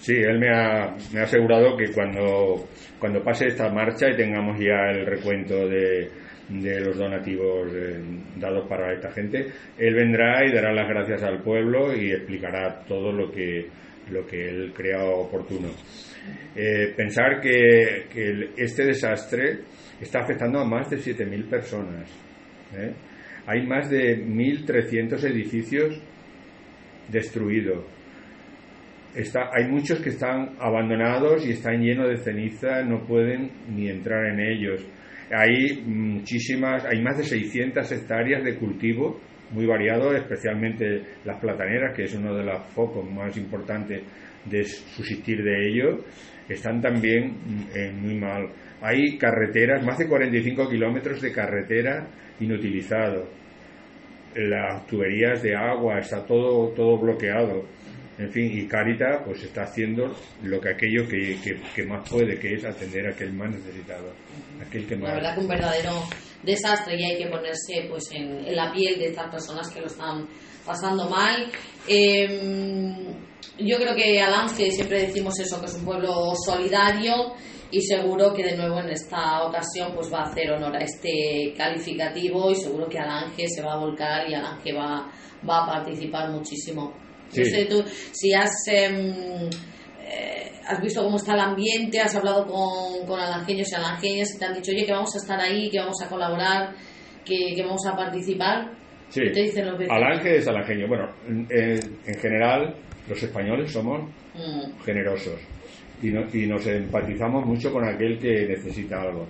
Sí, 0.02 0.14
él 0.16 0.40
me 0.40 0.48
ha, 0.50 0.96
me 1.12 1.20
ha 1.20 1.22
asegurado 1.22 1.76
que 1.76 1.92
cuando, 1.92 2.68
cuando 2.98 3.22
pase 3.22 3.46
esta 3.46 3.72
marcha 3.72 4.10
y 4.10 4.16
tengamos 4.16 4.58
ya 4.58 4.90
el 4.90 5.06
recuento 5.06 5.68
de, 5.68 6.10
de 6.48 6.80
los 6.80 6.98
donativos 6.98 7.72
eh, 7.72 8.02
dados 8.36 8.68
para 8.68 8.92
esta 8.92 9.12
gente, 9.12 9.46
él 9.78 9.94
vendrá 9.94 10.44
y 10.44 10.52
dará 10.52 10.72
las 10.72 10.88
gracias 10.88 11.22
al 11.22 11.40
pueblo 11.40 11.94
y 11.94 12.10
explicará 12.10 12.82
todo 12.84 13.12
lo 13.12 13.30
que, 13.30 13.68
lo 14.10 14.26
que 14.26 14.48
él 14.48 14.72
crea 14.74 15.04
oportuno. 15.04 15.68
Eh, 16.56 16.92
pensar 16.96 17.40
que, 17.40 18.06
que 18.12 18.50
este 18.56 18.84
desastre 18.84 19.60
está 20.00 20.22
afectando 20.22 20.58
a 20.58 20.64
más 20.64 20.90
de 20.90 20.96
7.000 20.96 21.48
personas. 21.48 22.10
¿eh? 22.74 22.92
Hay 23.46 23.64
más 23.68 23.88
de 23.88 24.18
1.300 24.18 25.22
edificios 25.30 26.02
destruidos. 27.08 28.01
Hay 29.14 29.68
muchos 29.68 30.00
que 30.00 30.10
están 30.10 30.56
abandonados 30.58 31.46
y 31.46 31.52
están 31.52 31.82
llenos 31.82 32.08
de 32.08 32.16
ceniza, 32.16 32.82
no 32.82 33.04
pueden 33.06 33.50
ni 33.68 33.88
entrar 33.88 34.26
en 34.26 34.40
ellos. 34.40 34.86
Hay 35.30 35.82
muchísimas, 35.86 36.84
hay 36.84 37.02
más 37.02 37.18
de 37.18 37.24
600 37.24 37.90
hectáreas 37.92 38.42
de 38.42 38.56
cultivo 38.56 39.20
muy 39.52 39.66
variado, 39.66 40.14
especialmente 40.14 41.02
las 41.24 41.38
plataneras, 41.40 41.94
que 41.94 42.04
es 42.04 42.14
uno 42.14 42.34
de 42.34 42.44
los 42.44 42.66
focos 42.68 43.08
más 43.10 43.36
importantes 43.36 44.02
de 44.44 44.64
subsistir 44.64 45.42
de 45.42 45.68
ello, 45.68 46.04
están 46.48 46.80
también 46.80 47.30
mm, 47.30 47.76
eh, 47.76 47.92
muy 47.92 48.14
mal. 48.16 48.48
Hay 48.80 49.16
carreteras, 49.16 49.84
más 49.84 49.98
de 49.98 50.08
45 50.08 50.68
kilómetros 50.68 51.20
de 51.20 51.32
carretera 51.32 52.06
inutilizado. 52.40 53.28
Las 54.34 54.86
tuberías 54.86 55.42
de 55.42 55.54
agua, 55.54 55.98
está 55.98 56.24
todo, 56.24 56.70
todo 56.70 56.98
bloqueado. 56.98 57.64
En 58.18 58.30
fin, 58.30 58.50
y 58.52 58.66
Carita 58.68 59.22
pues 59.24 59.42
está 59.42 59.62
haciendo 59.62 60.14
lo 60.42 60.60
que 60.60 60.68
aquello 60.70 61.08
que, 61.08 61.38
que- 61.42 61.60
que 61.74 61.82
más 61.84 62.08
puede, 62.08 62.38
que 62.38 62.54
es 62.54 62.64
atender 62.64 63.06
a 63.06 63.10
aquel 63.14 63.32
más 63.32 63.50
necesitado, 63.50 64.12
aquel 64.64 64.86
que 64.86 64.96
La 64.96 65.00
más... 65.02 65.14
verdad 65.14 65.34
que 65.34 65.40
un 65.40 65.48
verdadero 65.48 65.90
desastre 66.42 67.00
y 67.00 67.04
hay 67.04 67.16
que 67.18 67.26
ponerse 67.30 67.86
pues 67.88 68.10
en, 68.12 68.44
en 68.46 68.54
la 68.56 68.70
piel 68.72 68.98
de 68.98 69.06
estas 69.08 69.30
personas 69.30 69.68
que 69.70 69.80
lo 69.80 69.86
están 69.86 70.28
pasando 70.66 71.08
mal. 71.08 71.50
Eh, 71.88 73.06
yo 73.58 73.76
creo 73.78 73.94
que 73.94 74.20
Alange 74.20 74.70
siempre 74.70 75.06
decimos 75.06 75.38
eso, 75.40 75.58
que 75.60 75.66
es 75.66 75.74
un 75.74 75.84
pueblo 75.84 76.32
solidario 76.44 77.34
y 77.70 77.80
seguro 77.80 78.34
que 78.34 78.44
de 78.44 78.56
nuevo 78.56 78.78
en 78.80 78.90
esta 78.90 79.42
ocasión 79.44 79.92
pues 79.94 80.12
va 80.12 80.20
a 80.20 80.30
hacer 80.30 80.50
honor 80.52 80.76
a 80.76 80.80
este 80.84 81.54
calificativo 81.56 82.50
y 82.50 82.56
seguro 82.56 82.88
que 82.88 82.98
Alange 82.98 83.48
se 83.48 83.62
va 83.62 83.72
a 83.74 83.78
volcar 83.78 84.28
y 84.28 84.34
Alange 84.34 84.72
va, 84.74 85.10
va 85.48 85.64
a 85.64 85.66
participar 85.66 86.30
muchísimo. 86.30 86.92
No 87.36 87.44
Sí. 87.44 87.50
sé 87.50 87.64
tú 87.66 87.82
si 88.12 88.32
has... 88.34 88.50
em, 88.68 89.48
eh, 90.04 90.52
has 90.66 90.80
visto 90.80 91.02
cómo 91.02 91.16
está 91.16 91.34
el 91.34 91.40
ambiente, 91.40 92.00
has 92.00 92.14
hablado 92.14 92.46
con, 92.46 93.06
con 93.06 93.18
alangeños 93.18 93.70
y 93.72 93.74
alangeñas 93.74 94.34
y 94.34 94.38
te 94.38 94.44
han 94.44 94.54
dicho, 94.54 94.70
oye, 94.72 94.86
que 94.86 94.92
vamos 94.92 95.14
a 95.14 95.18
estar 95.18 95.40
ahí, 95.40 95.68
que 95.70 95.78
vamos 95.80 96.00
a 96.02 96.08
colaborar, 96.08 96.74
que, 97.24 97.54
que 97.56 97.62
vamos 97.62 97.84
a 97.86 97.96
participar. 97.96 98.70
Sí. 99.08 99.20
¿Qué 99.24 99.30
te 99.30 99.42
dicen 99.42 99.66
los? 99.66 99.90
Alange 99.90 100.36
es 100.36 100.46
alangeño. 100.48 100.86
Bueno, 100.88 101.08
en, 101.28 101.46
en 102.06 102.14
general 102.20 102.74
los 103.08 103.22
españoles 103.22 103.70
somos 103.72 104.08
Mm, 104.34 104.80
generosos 104.84 105.38
y, 106.02 106.06
no- 106.08 106.24
y 106.32 106.46
nos 106.46 106.66
empatizamos 106.66 107.44
mucho 107.44 107.70
con 107.70 107.84
aquel 107.86 108.18
que 108.18 108.46
necesita 108.48 109.02
algo. 109.02 109.26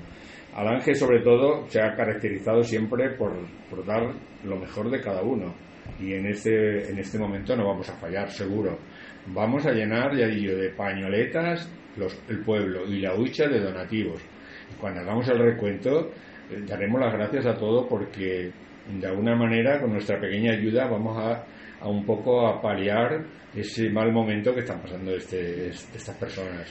Alange, 0.54 0.94
sobre 0.94 1.23
todo, 1.23 1.66
se 1.68 1.80
ha 1.80 1.94
caracterizado 1.97 2.62
siempre 2.62 3.16
por, 3.16 3.32
por 3.68 3.85
dar 3.85 4.12
lo 4.44 4.56
mejor 4.56 4.90
de 4.90 5.00
cada 5.00 5.23
uno. 5.23 5.52
Y 5.99 6.12
en 6.15 6.27
este, 6.27 6.91
en 6.91 6.99
este 6.99 7.19
momento 7.19 7.55
no 7.57 7.67
vamos 7.67 7.89
a 7.89 7.97
fallar, 7.99 8.31
seguro. 8.31 8.79
Vamos 9.27 9.67
a 9.67 9.73
llenar, 9.73 10.17
ya 10.17 10.27
digo, 10.27 10.55
de 10.57 10.71
pañoletas 10.71 11.71
los- 11.97 12.25
el 12.29 12.43
pueblo 12.45 12.87
y 12.87 13.01
la 13.01 13.15
hucha 13.15 13.47
de 13.49 13.61
donativos. 13.61 14.23
Cuando 14.81 15.01
hagamos 15.01 15.29
el 15.29 15.39
recuento, 15.39 16.11
eh, 16.49 16.62
daremos 16.67 17.01
las 17.01 17.12
gracias 17.12 17.47
a 17.47 17.55
todo 17.57 17.89
porque 17.89 18.51
de 18.85 19.07
alguna 19.07 19.37
manera, 19.37 19.81
con 19.81 19.93
nuestra 19.93 20.21
pequeña 20.21 20.53
ayuda, 20.53 20.87
vamos 20.89 21.17
a, 21.19 21.47
a 21.81 21.89
un 21.89 22.05
poco 22.05 22.47
a 22.49 22.61
paliar 22.61 23.25
ese 23.55 23.91
mal 23.91 24.11
momento 24.12 24.53
que 24.55 24.61
están 24.61 24.81
pasando 24.81 25.15
este, 25.15 25.69
es- 25.69 25.89
estas 25.95 26.17
personas. 26.19 26.69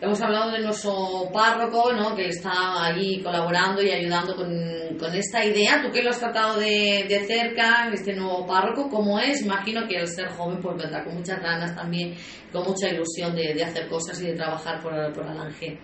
Hemos 0.00 0.20
hablado 0.22 0.52
de 0.52 0.60
nuestro 0.60 1.28
párroco, 1.32 1.92
¿no? 1.92 2.14
que 2.14 2.28
está 2.28 2.84
allí 2.84 3.20
colaborando 3.20 3.82
y 3.82 3.90
ayudando 3.90 4.36
con, 4.36 4.48
con 4.96 5.12
esta 5.12 5.44
idea. 5.44 5.82
Tú 5.82 5.90
que 5.90 6.02
lo 6.02 6.10
has 6.10 6.20
tratado 6.20 6.60
de, 6.60 7.04
de 7.08 7.18
cerca, 7.26 7.90
este 7.92 8.14
nuevo 8.14 8.46
párroco, 8.46 8.88
¿cómo 8.88 9.18
es? 9.18 9.44
Imagino 9.44 9.88
que 9.88 9.98
al 9.98 10.06
ser 10.06 10.28
joven 10.28 10.60
pues 10.62 10.76
vendrá 10.76 11.02
con 11.02 11.16
muchas 11.16 11.42
ganas 11.42 11.74
también, 11.74 12.14
con 12.52 12.62
mucha 12.62 12.88
ilusión 12.88 13.34
de, 13.34 13.54
de 13.54 13.64
hacer 13.64 13.88
cosas 13.88 14.22
y 14.22 14.26
de 14.26 14.34
trabajar 14.34 14.80
por, 14.80 14.92
por 15.12 15.26
Alange. 15.26 15.76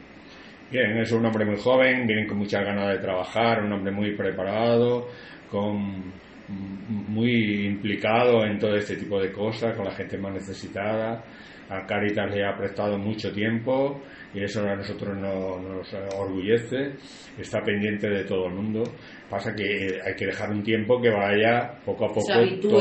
Bien, 0.70 0.96
es 0.98 1.10
un 1.10 1.26
hombre 1.26 1.44
muy 1.44 1.56
joven, 1.56 2.06
viene 2.06 2.28
con 2.28 2.38
muchas 2.38 2.64
ganas 2.64 2.90
de 2.90 2.98
trabajar, 2.98 3.64
un 3.64 3.72
hombre 3.72 3.90
muy 3.92 4.16
preparado, 4.16 5.08
con 5.50 6.12
muy 6.48 7.66
implicado 7.66 8.44
en 8.44 8.58
todo 8.58 8.76
este 8.76 8.96
tipo 8.96 9.20
de 9.20 9.32
cosas, 9.32 9.76
con 9.76 9.84
la 9.84 9.92
gente 9.92 10.18
más 10.18 10.34
necesitada. 10.34 11.24
A 11.70 11.86
Caritas 11.86 12.30
le 12.30 12.44
ha 12.44 12.56
prestado 12.56 12.98
mucho 12.98 13.32
tiempo 13.32 14.00
y 14.34 14.42
eso 14.42 14.60
a 14.68 14.76
nosotros 14.76 15.16
no- 15.16 15.58
nos 15.60 15.92
orgullece. 16.18 16.92
Está 17.38 17.60
pendiente 17.62 18.08
de 18.08 18.24
todo 18.24 18.46
el 18.48 18.54
mundo. 18.54 18.82
Pasa 19.30 19.54
que 19.54 19.98
hay 20.04 20.14
que 20.14 20.26
dejar 20.26 20.50
un 20.50 20.62
tiempo 20.62 21.00
que 21.00 21.10
vaya 21.10 21.72
poco 21.84 22.04
a 22.06 22.08
poco 22.08 22.32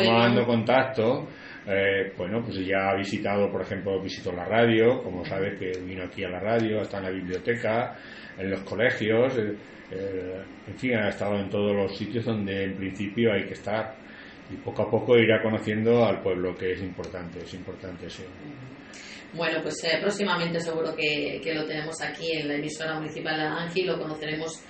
tomando 0.06 0.46
contacto. 0.46 1.28
Eh, 1.66 2.12
bueno, 2.18 2.42
pues 2.44 2.58
ya 2.66 2.90
ha 2.90 2.96
visitado, 2.96 3.50
por 3.50 3.62
ejemplo, 3.62 4.02
visitó 4.02 4.34
la 4.34 4.44
radio, 4.44 5.02
como 5.02 5.24
sabes 5.24 5.58
que 5.58 5.72
vino 5.86 6.04
aquí 6.04 6.24
a 6.26 6.30
la 6.30 6.40
radio, 6.42 6.82
está 6.82 6.98
en 6.98 7.04
la 7.04 7.10
biblioteca, 7.12 7.96
en 8.38 8.50
los 8.52 8.60
colegios, 8.64 9.38
eh, 9.38 9.56
eh, 9.92 10.42
en 10.68 10.76
fin, 10.78 10.96
ha 10.96 11.08
estado 11.08 11.40
en 11.40 11.50
todos 11.50 11.74
los 11.74 11.98
sitios 11.98 12.26
donde 12.26 12.66
en 12.66 12.76
principio 12.76 13.32
hay 13.32 13.46
que 13.46 13.54
estar 13.54 13.96
y 14.52 14.58
poco 14.58 14.82
a 14.82 14.92
poco 14.92 15.18
irá 15.18 15.42
conociendo 15.42 16.06
al 16.06 16.22
pueblo, 16.22 16.54
que 16.54 16.74
es 16.74 16.82
importante, 16.82 17.40
es 17.40 17.54
importante, 17.54 18.10
sí. 18.10 18.24
Bueno, 19.34 19.60
pues 19.64 19.84
eh, 19.84 19.98
próximamente 20.00 20.60
seguro 20.60 20.96
que, 20.96 21.42
que 21.44 21.54
lo 21.54 21.66
tenemos 21.66 22.00
aquí 22.02 22.34
en 22.34 22.48
la 22.48 22.56
emisora 22.56 23.00
municipal 23.00 23.36
de 23.36 23.42
Alange 23.42 23.82
y 23.82 23.86
lo 23.86 23.98
conoceremos 23.98 24.62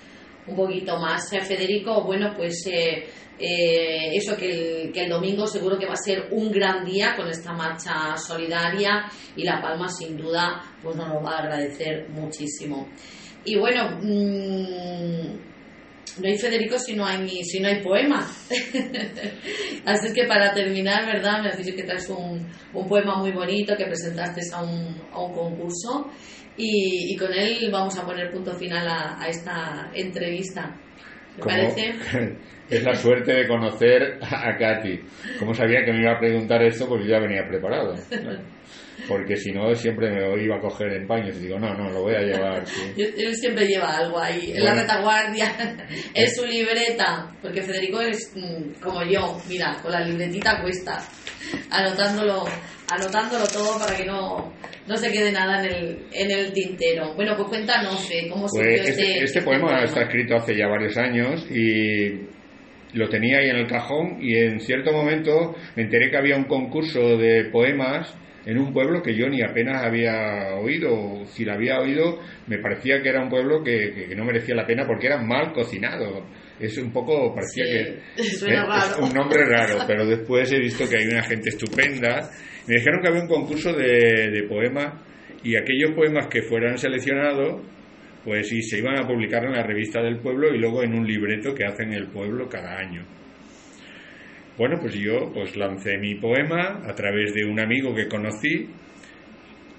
un 0.47 0.55
poquito 0.55 0.97
más. 0.97 1.31
Eh, 1.33 1.41
Federico, 1.41 2.01
bueno, 2.03 2.33
pues 2.35 2.65
eh, 2.67 3.05
eso 3.37 4.37
que 4.37 4.83
el, 4.85 4.91
que 4.93 5.03
el 5.03 5.09
domingo 5.09 5.47
seguro 5.47 5.77
que 5.77 5.85
va 5.85 5.93
a 5.93 5.97
ser 5.97 6.29
un 6.31 6.49
gran 6.49 6.85
día 6.85 7.13
con 7.15 7.27
esta 7.27 7.51
marcha 7.51 8.15
solidaria 8.15 9.05
y 9.35 9.43
La 9.43 9.61
Palma 9.61 9.89
sin 9.89 10.15
duda 10.15 10.61
pues 10.81 10.95
nos 10.95 11.09
lo 11.09 11.21
va 11.21 11.35
a 11.35 11.39
agradecer 11.39 12.07
muchísimo. 12.09 12.87
Y 13.43 13.57
bueno, 13.57 13.99
mm, 14.01 15.52
no 16.19 16.27
hay 16.27 16.37
Federico 16.37 16.77
si 16.77 16.95
no 16.95 17.05
hay, 17.05 17.43
si 17.43 17.59
no 17.59 17.67
hay 17.67 17.81
poema. 17.81 18.29
Así 19.85 20.13
que 20.13 20.25
para 20.25 20.53
terminar, 20.53 21.05
¿verdad? 21.05 21.41
Me 21.41 21.49
has 21.49 21.57
dicho 21.57 21.75
que 21.75 21.83
traes 21.83 22.09
un, 22.09 22.47
un 22.73 22.87
poema 22.87 23.15
muy 23.17 23.31
bonito 23.31 23.75
que 23.75 23.85
presentaste 23.85 24.41
a 24.53 24.61
un, 24.61 25.01
a 25.11 25.19
un 25.19 25.33
concurso 25.33 26.09
y, 26.55 27.13
y 27.13 27.17
con 27.17 27.33
él 27.33 27.69
vamos 27.71 27.97
a 27.97 28.05
poner 28.05 28.31
punto 28.31 28.53
final 28.53 28.87
a, 28.87 29.21
a 29.21 29.27
esta 29.27 29.91
entrevista. 29.93 30.79
Es 32.69 32.81
la 32.83 32.95
suerte 32.95 33.33
de 33.33 33.47
conocer 33.47 34.17
a 34.21 34.55
Katy. 34.57 34.99
Como 35.37 35.53
sabía 35.53 35.83
que 35.85 35.91
me 35.91 36.01
iba 36.01 36.13
a 36.13 36.19
preguntar 36.19 36.63
esto, 36.63 36.87
pues 36.87 37.03
yo 37.03 37.09
ya 37.11 37.19
venía 37.19 37.45
preparado. 37.47 37.93
Porque 39.07 39.35
si 39.35 39.51
no, 39.51 39.75
siempre 39.75 40.09
me 40.09 40.41
iba 40.43 40.55
a 40.55 40.59
coger 40.61 40.93
en 40.93 41.05
paños 41.05 41.35
y 41.35 41.41
digo, 41.41 41.59
no, 41.59 41.73
no, 41.75 41.89
lo 41.91 42.01
voy 42.03 42.15
a 42.15 42.21
llevar. 42.21 42.65
sí. 42.65 42.81
Yo- 42.97 43.05
Él 43.17 43.35
siempre 43.35 43.65
lleva 43.67 43.97
algo 43.97 44.17
ahí, 44.17 44.53
en 44.55 44.63
la 44.63 44.71
Bueno. 44.71 44.81
retaguardia, 44.81 45.51
en 46.15 46.29
su 46.31 46.45
libreta, 46.45 47.29
porque 47.41 47.61
Federico 47.61 47.99
es 48.01 48.31
mm, 48.33 48.81
como 48.81 49.03
yo, 49.03 49.39
mira, 49.49 49.77
con 49.81 49.91
la 49.91 49.99
libretita 49.99 50.61
cuesta, 50.61 50.99
anotándolo, 51.69 52.45
anotándolo 52.89 53.45
todo 53.47 53.79
para 53.79 53.95
que 53.95 54.05
no, 54.05 54.53
no 54.87 54.97
se 54.97 55.11
quede 55.11 55.31
nada 55.31 55.63
en 55.63 55.73
el, 55.73 55.97
en 56.11 56.31
el 56.31 56.53
tintero. 56.53 57.13
Bueno, 57.15 57.35
pues 57.35 57.49
cuéntanos 57.49 58.09
eh, 58.11 58.27
cómo 58.29 58.47
surgió 58.47 58.69
Pues 58.69 58.89
este, 58.89 59.03
este, 59.03 59.23
este 59.23 59.41
poema 59.41 59.83
está 59.83 60.03
escrito 60.03 60.35
hace 60.35 60.55
ya 60.55 60.67
varios 60.67 60.97
años 60.97 61.45
y 61.49 62.27
lo 62.93 63.09
tenía 63.09 63.39
ahí 63.39 63.49
en 63.49 63.57
el 63.57 63.67
cajón 63.67 64.17
y 64.21 64.37
en 64.37 64.59
cierto 64.59 64.91
momento 64.91 65.55
me 65.75 65.83
enteré 65.83 66.11
que 66.11 66.17
había 66.17 66.37
un 66.37 66.45
concurso 66.45 67.17
de 67.17 67.45
poemas 67.45 68.15
en 68.45 68.57
un 68.57 68.73
pueblo 68.73 69.01
que 69.01 69.15
yo 69.15 69.29
ni 69.29 69.41
apenas 69.41 69.83
había 69.83 70.55
oído. 70.61 71.25
Si 71.25 71.45
la 71.45 71.53
había 71.53 71.79
oído, 71.79 72.19
me 72.47 72.59
parecía 72.59 73.01
que 73.01 73.09
era 73.09 73.23
un 73.23 73.29
pueblo 73.29 73.63
que, 73.63 74.07
que 74.09 74.15
no 74.15 74.25
merecía 74.25 74.53
la 74.53 74.65
pena 74.65 74.85
porque 74.85 75.07
era 75.07 75.17
mal 75.17 75.53
cocinado 75.53 76.25
es 76.59 76.77
un 76.77 76.91
poco, 76.91 77.33
parecía 77.33 77.65
que 77.65 77.99
es 78.21 78.41
un 78.99 79.13
nombre 79.13 79.45
raro, 79.45 79.79
pero 79.87 80.05
después 80.05 80.51
he 80.51 80.59
visto 80.59 80.87
que 80.87 80.97
hay 80.97 81.07
una 81.07 81.23
gente 81.23 81.49
estupenda. 81.49 82.29
Me 82.67 82.75
dijeron 82.75 83.01
que 83.01 83.07
había 83.09 83.21
un 83.21 83.27
concurso 83.27 83.73
de, 83.73 84.31
de 84.31 84.43
poemas 84.43 84.93
y 85.43 85.55
aquellos 85.55 85.91
poemas 85.91 86.27
que 86.27 86.41
fueran 86.43 86.77
seleccionados, 86.77 87.61
pues 88.23 88.47
sí, 88.47 88.61
se 88.61 88.77
iban 88.77 88.97
a 88.97 89.07
publicar 89.07 89.43
en 89.43 89.51
la 89.51 89.63
revista 89.63 90.01
del 90.01 90.19
pueblo 90.19 90.53
y 90.53 90.59
luego 90.59 90.83
en 90.83 90.93
un 90.93 91.05
libreto 91.05 91.53
que 91.53 91.65
hacen 91.65 91.91
el 91.93 92.07
pueblo 92.07 92.47
cada 92.47 92.77
año. 92.77 93.05
Bueno, 94.57 94.77
pues 94.79 94.93
yo 94.93 95.31
pues 95.33 95.57
lancé 95.57 95.97
mi 95.97 96.15
poema 96.15 96.81
a 96.87 96.93
través 96.93 97.33
de 97.33 97.43
un 97.43 97.59
amigo 97.59 97.93
que 97.93 98.07
conocí 98.07 98.69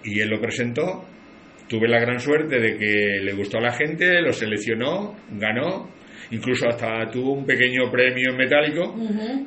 y 0.02 0.20
él 0.20 0.28
lo 0.28 0.40
presentó. 0.40 1.04
Tuve 1.68 1.88
la 1.88 2.00
gran 2.00 2.18
suerte 2.18 2.58
de 2.60 2.76
que 2.76 3.20
le 3.22 3.32
gustó 3.32 3.58
a 3.58 3.62
la 3.62 3.72
gente, 3.72 4.20
lo 4.20 4.32
seleccionó, 4.32 5.16
ganó 5.38 5.88
incluso 6.30 6.68
hasta 6.68 7.10
tuvo 7.10 7.32
un 7.32 7.46
pequeño 7.46 7.90
premio 7.90 8.30
en 8.30 8.36
metálico 8.36 8.94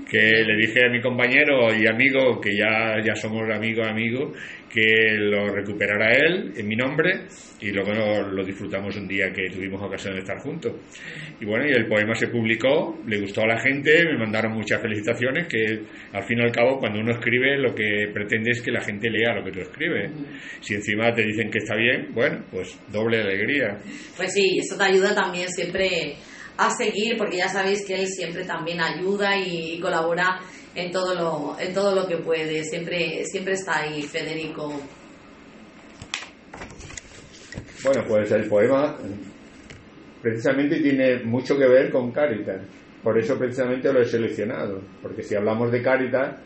que 0.10 0.44
le 0.46 0.56
dije 0.58 0.86
a 0.86 0.90
mi 0.90 1.02
compañero 1.02 1.74
y 1.74 1.88
amigo, 1.88 2.40
que 2.40 2.56
ya, 2.56 3.02
ya 3.04 3.16
somos 3.16 3.44
amigos 3.50 3.88
amigos, 3.88 4.38
que 4.70 5.16
lo 5.18 5.50
recuperara 5.50 6.12
él 6.14 6.54
en 6.56 6.68
mi 6.68 6.76
nombre 6.76 7.28
y 7.60 7.72
luego 7.72 7.92
lo 8.22 8.44
disfrutamos 8.46 8.96
un 8.96 9.08
día 9.08 9.32
que 9.32 9.50
tuvimos 9.50 9.82
ocasión 9.82 10.14
de 10.14 10.20
estar 10.20 10.38
juntos. 10.40 10.74
Y 11.40 11.46
bueno, 11.46 11.66
y 11.66 11.72
el 11.72 11.88
poema 11.88 12.14
se 12.14 12.28
publicó, 12.28 13.00
le 13.08 13.20
gustó 13.20 13.42
a 13.42 13.48
la 13.48 13.60
gente, 13.60 14.06
me 14.06 14.18
mandaron 14.18 14.54
muchas 14.54 14.82
felicitaciones, 14.82 15.48
que 15.48 15.82
al 16.14 16.24
fin 16.24 16.40
y 16.40 16.44
al 16.44 16.52
cabo 16.52 16.80
cuando 16.80 17.00
uno 17.00 17.14
escribe 17.14 17.58
lo 17.58 17.74
que 17.74 18.10
pretende 18.14 18.52
es 18.52 18.62
que 18.62 18.72
la 18.72 18.82
gente 18.82 19.10
lea 19.10 19.34
lo 19.34 19.44
que 19.44 19.52
tú 19.52 19.60
escribes. 19.62 20.12
Si 20.62 20.76
encima 20.76 21.12
te 21.14 21.24
dicen 21.24 21.50
que 21.50 21.60
está 21.60 21.76
bien, 21.76 22.14
bueno, 22.14 22.44
pues 22.52 22.78
doble 22.92 23.22
alegría. 23.22 23.78
Pues 24.16 24.34
sí, 24.34 24.60
eso 24.60 24.78
te 24.78 24.84
ayuda 24.84 25.16
también 25.16 25.48
siempre 25.50 26.16
a 26.58 26.70
seguir 26.72 27.18
porque 27.18 27.38
ya 27.38 27.50
sabéis 27.50 27.86
que 27.86 27.96
él 27.96 28.08
siempre 28.08 28.44
también 28.44 28.82
ayuda 28.82 29.38
y, 29.38 29.80
colabora 29.80 30.40
en 30.76 30.92
todo 30.92 31.16
lo 31.16 31.60
en 31.60 31.74
todo 31.74 31.96
lo 31.96 32.08
que 32.08 32.18
puede. 32.18 32.64
Siempre 32.64 33.24
siempre 33.26 33.54
está 33.54 33.80
ahí 33.80 34.02
Federico. 34.04 34.74
Bueno 37.84 38.04
pues 38.08 38.32
el 38.32 38.48
poema 38.48 38.98
precisamente 40.22 40.80
tiene 40.82 41.24
mucho 41.24 41.58
que 41.58 41.68
ver 41.68 41.92
con 41.92 42.12
Caritas. 42.12 42.62
Por 43.04 43.18
eso 43.18 43.38
precisamente 43.38 43.94
lo 43.94 44.02
he 44.02 44.06
seleccionado 44.06 44.82
porque 45.02 45.24
si 45.24 45.36
hablamos 45.36 45.72
de 45.72 45.82
Caritas 45.82 46.42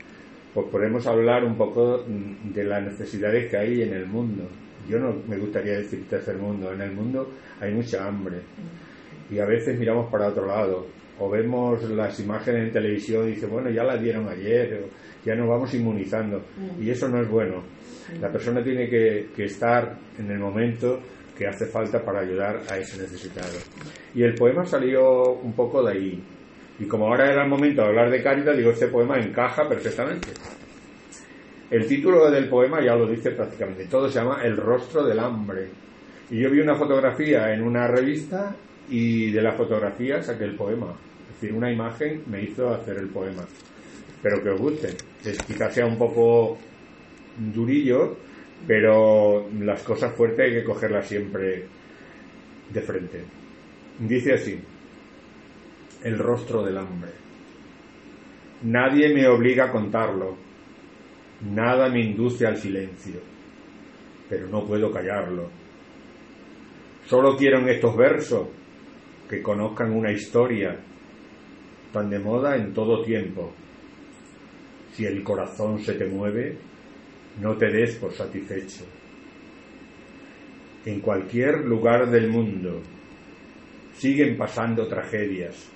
pues 0.53 0.67
podemos 0.69 1.07
hablar 1.07 1.45
un 1.45 1.57
poco 1.57 2.03
de 2.05 2.63
las 2.65 2.83
necesidades 2.83 3.49
que 3.49 3.57
hay 3.57 3.81
en 3.83 3.93
el 3.93 4.05
mundo. 4.05 4.47
Yo 4.89 4.99
no 4.99 5.13
me 5.27 5.37
gustaría 5.37 5.77
decir 5.77 6.07
tercer 6.09 6.37
mundo. 6.37 6.73
En 6.73 6.81
el 6.81 6.91
mundo 6.91 7.31
hay 7.61 7.73
mucha 7.73 8.05
hambre 8.05 8.41
y 9.31 9.39
a 9.39 9.45
veces 9.45 9.79
miramos 9.79 10.11
para 10.11 10.27
otro 10.27 10.45
lado 10.45 10.85
o 11.19 11.29
vemos 11.29 11.83
las 11.89 12.19
imágenes 12.19 12.67
en 12.67 12.71
televisión 12.71 13.27
y 13.27 13.31
dice 13.31 13.47
bueno 13.47 13.69
ya 13.69 13.83
la 13.83 13.97
dieron 13.97 14.27
ayer 14.27 14.85
ya 15.25 15.35
nos 15.35 15.47
vamos 15.47 15.73
inmunizando 15.73 16.39
mm. 16.39 16.81
y 16.81 16.89
eso 16.89 17.07
no 17.07 17.21
es 17.21 17.29
bueno. 17.29 17.63
La 18.19 18.31
persona 18.31 18.63
tiene 18.63 18.89
que, 18.89 19.29
estar 19.37 19.95
en 20.17 20.29
el 20.31 20.39
momento 20.39 20.99
que 21.37 21.47
hace 21.47 21.65
falta 21.67 22.03
para 22.03 22.21
ayudar 22.21 22.61
a 22.69 22.77
ese 22.77 23.01
necesitado. 23.01 23.57
Y 24.13 24.23
el 24.23 24.35
poema 24.35 24.65
salió 24.65 25.33
un 25.33 25.53
poco 25.53 25.83
de 25.83 25.93
ahí. 25.93 26.23
Y 26.79 26.85
como 26.85 27.07
ahora 27.07 27.31
era 27.31 27.43
el 27.43 27.49
momento 27.49 27.81
de 27.81 27.87
hablar 27.89 28.09
de 28.09 28.23
Cáritas 28.23 28.57
digo 28.57 28.71
este 28.71 28.87
poema 28.87 29.19
encaja 29.19 29.69
perfectamente 29.69 30.29
el 31.69 31.87
título 31.87 32.29
del 32.29 32.49
poema 32.49 32.83
ya 32.83 32.95
lo 32.95 33.07
dice 33.07 33.31
prácticamente 33.31 33.85
todo 33.85 34.09
se 34.09 34.19
llama 34.19 34.41
El 34.43 34.57
rostro 34.57 35.05
del 35.05 35.19
hambre. 35.19 35.69
Y 36.29 36.41
yo 36.41 36.49
vi 36.49 36.59
una 36.59 36.75
fotografía 36.75 37.53
en 37.53 37.61
una 37.61 37.87
revista 37.87 38.55
y 38.91 39.31
de 39.31 39.41
la 39.41 39.53
fotografía 39.53 40.21
saqué 40.21 40.43
el 40.43 40.55
poema. 40.55 40.93
Es 41.29 41.41
decir, 41.41 41.55
una 41.55 41.71
imagen 41.71 42.23
me 42.27 42.43
hizo 42.43 42.69
hacer 42.69 42.97
el 42.97 43.07
poema. 43.07 43.45
Pero 44.21 44.43
que 44.43 44.49
os 44.49 44.59
guste. 44.59 44.89
Es, 45.23 45.37
quizás 45.43 45.73
sea 45.73 45.85
un 45.85 45.97
poco 45.97 46.57
durillo, 47.37 48.17
pero 48.67 49.49
las 49.61 49.81
cosas 49.83 50.13
fuertes 50.13 50.45
hay 50.45 50.59
que 50.59 50.65
cogerlas 50.65 51.07
siempre 51.07 51.65
de 52.69 52.81
frente. 52.81 53.23
Dice 53.97 54.33
así, 54.33 54.59
el 56.03 56.19
rostro 56.19 56.61
del 56.61 56.77
hambre. 56.77 57.11
Nadie 58.63 59.13
me 59.13 59.25
obliga 59.25 59.65
a 59.65 59.71
contarlo, 59.71 60.35
nada 61.49 61.89
me 61.89 62.01
induce 62.01 62.45
al 62.45 62.57
silencio, 62.57 63.21
pero 64.29 64.47
no 64.47 64.65
puedo 64.65 64.91
callarlo. 64.91 65.49
Solo 67.05 67.35
quiero 67.37 67.59
en 67.59 67.69
estos 67.69 67.95
versos 67.95 68.47
que 69.31 69.41
conozcan 69.41 69.93
una 69.93 70.11
historia 70.11 70.77
tan 71.93 72.09
de 72.09 72.19
moda 72.19 72.57
en 72.57 72.73
todo 72.73 73.01
tiempo. 73.01 73.53
Si 74.91 75.05
el 75.05 75.23
corazón 75.23 75.79
se 75.79 75.93
te 75.93 76.05
mueve, 76.05 76.57
no 77.39 77.55
te 77.55 77.67
des 77.71 77.95
por 77.95 78.11
satisfecho. 78.11 78.83
En 80.85 80.99
cualquier 80.99 81.63
lugar 81.63 82.11
del 82.11 82.29
mundo 82.29 82.81
siguen 83.93 84.35
pasando 84.35 84.85
tragedias. 84.89 85.71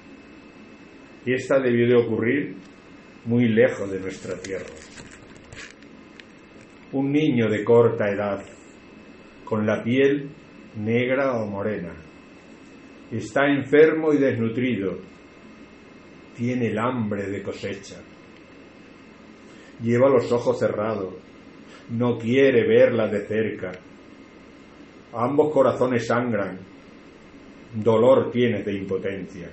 Y 1.26 1.32
esta 1.32 1.58
debió 1.58 1.88
de 1.88 1.96
ocurrir 1.96 2.56
muy 3.24 3.48
lejos 3.48 3.90
de 3.90 4.02
nuestra 4.02 4.36
tierra. 4.36 4.66
Un 6.92 7.10
niño 7.10 7.50
de 7.50 7.64
corta 7.64 8.10
edad, 8.10 8.44
con 9.46 9.66
la 9.66 9.82
piel 9.82 10.30
negra 10.76 11.38
o 11.38 11.48
morena, 11.48 12.05
está 13.12 13.48
enfermo 13.48 14.14
y 14.14 14.18
desnutrido, 14.18 14.98
tiene 16.36 16.68
el 16.68 16.78
hambre 16.78 17.30
de 17.30 17.42
cosecha, 17.42 17.98
lleva 19.82 20.10
los 20.10 20.32
ojos 20.32 20.60
cerrados, 20.60 21.14
no 21.90 22.18
quiere 22.18 22.68
verla 22.68 23.08
de 23.08 23.26
cerca, 23.28 23.72
ambos 25.14 25.54
corazones 25.54 26.08
sangran, 26.08 26.60
dolor 27.74 28.32
tienes 28.32 28.66
de 28.66 28.74
impotencia, 28.74 29.50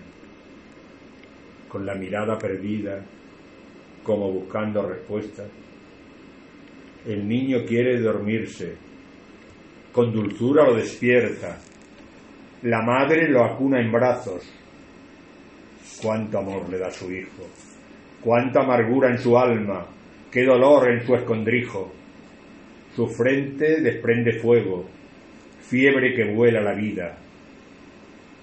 con 1.68 1.86
la 1.86 1.94
mirada 1.94 2.38
perdida, 2.38 3.04
como 4.02 4.32
buscando 4.32 4.82
respuestas. 4.82 5.48
El 7.06 7.26
niño 7.26 7.64
quiere 7.66 8.00
dormirse, 8.00 8.76
con 9.92 10.12
dulzura 10.12 10.64
lo 10.66 10.76
despierta, 10.76 11.58
la 12.62 12.80
madre 12.80 13.28
lo 13.28 13.44
acuna 13.44 13.80
en 13.80 13.90
brazos. 13.90 14.48
Cuánto 16.00 16.38
amor 16.38 16.68
le 16.68 16.78
da 16.78 16.90
su 16.90 17.12
hijo, 17.12 17.46
cuánta 18.20 18.60
amargura 18.60 19.10
en 19.10 19.18
su 19.18 19.36
alma, 19.36 19.86
qué 20.30 20.44
dolor 20.44 20.90
en 20.90 21.06
su 21.06 21.14
escondrijo. 21.14 21.92
Su 22.94 23.06
frente 23.06 23.80
desprende 23.80 24.38
fuego, 24.38 24.86
fiebre 25.60 26.14
que 26.14 26.32
vuela 26.32 26.60
la 26.60 26.74
vida, 26.74 27.16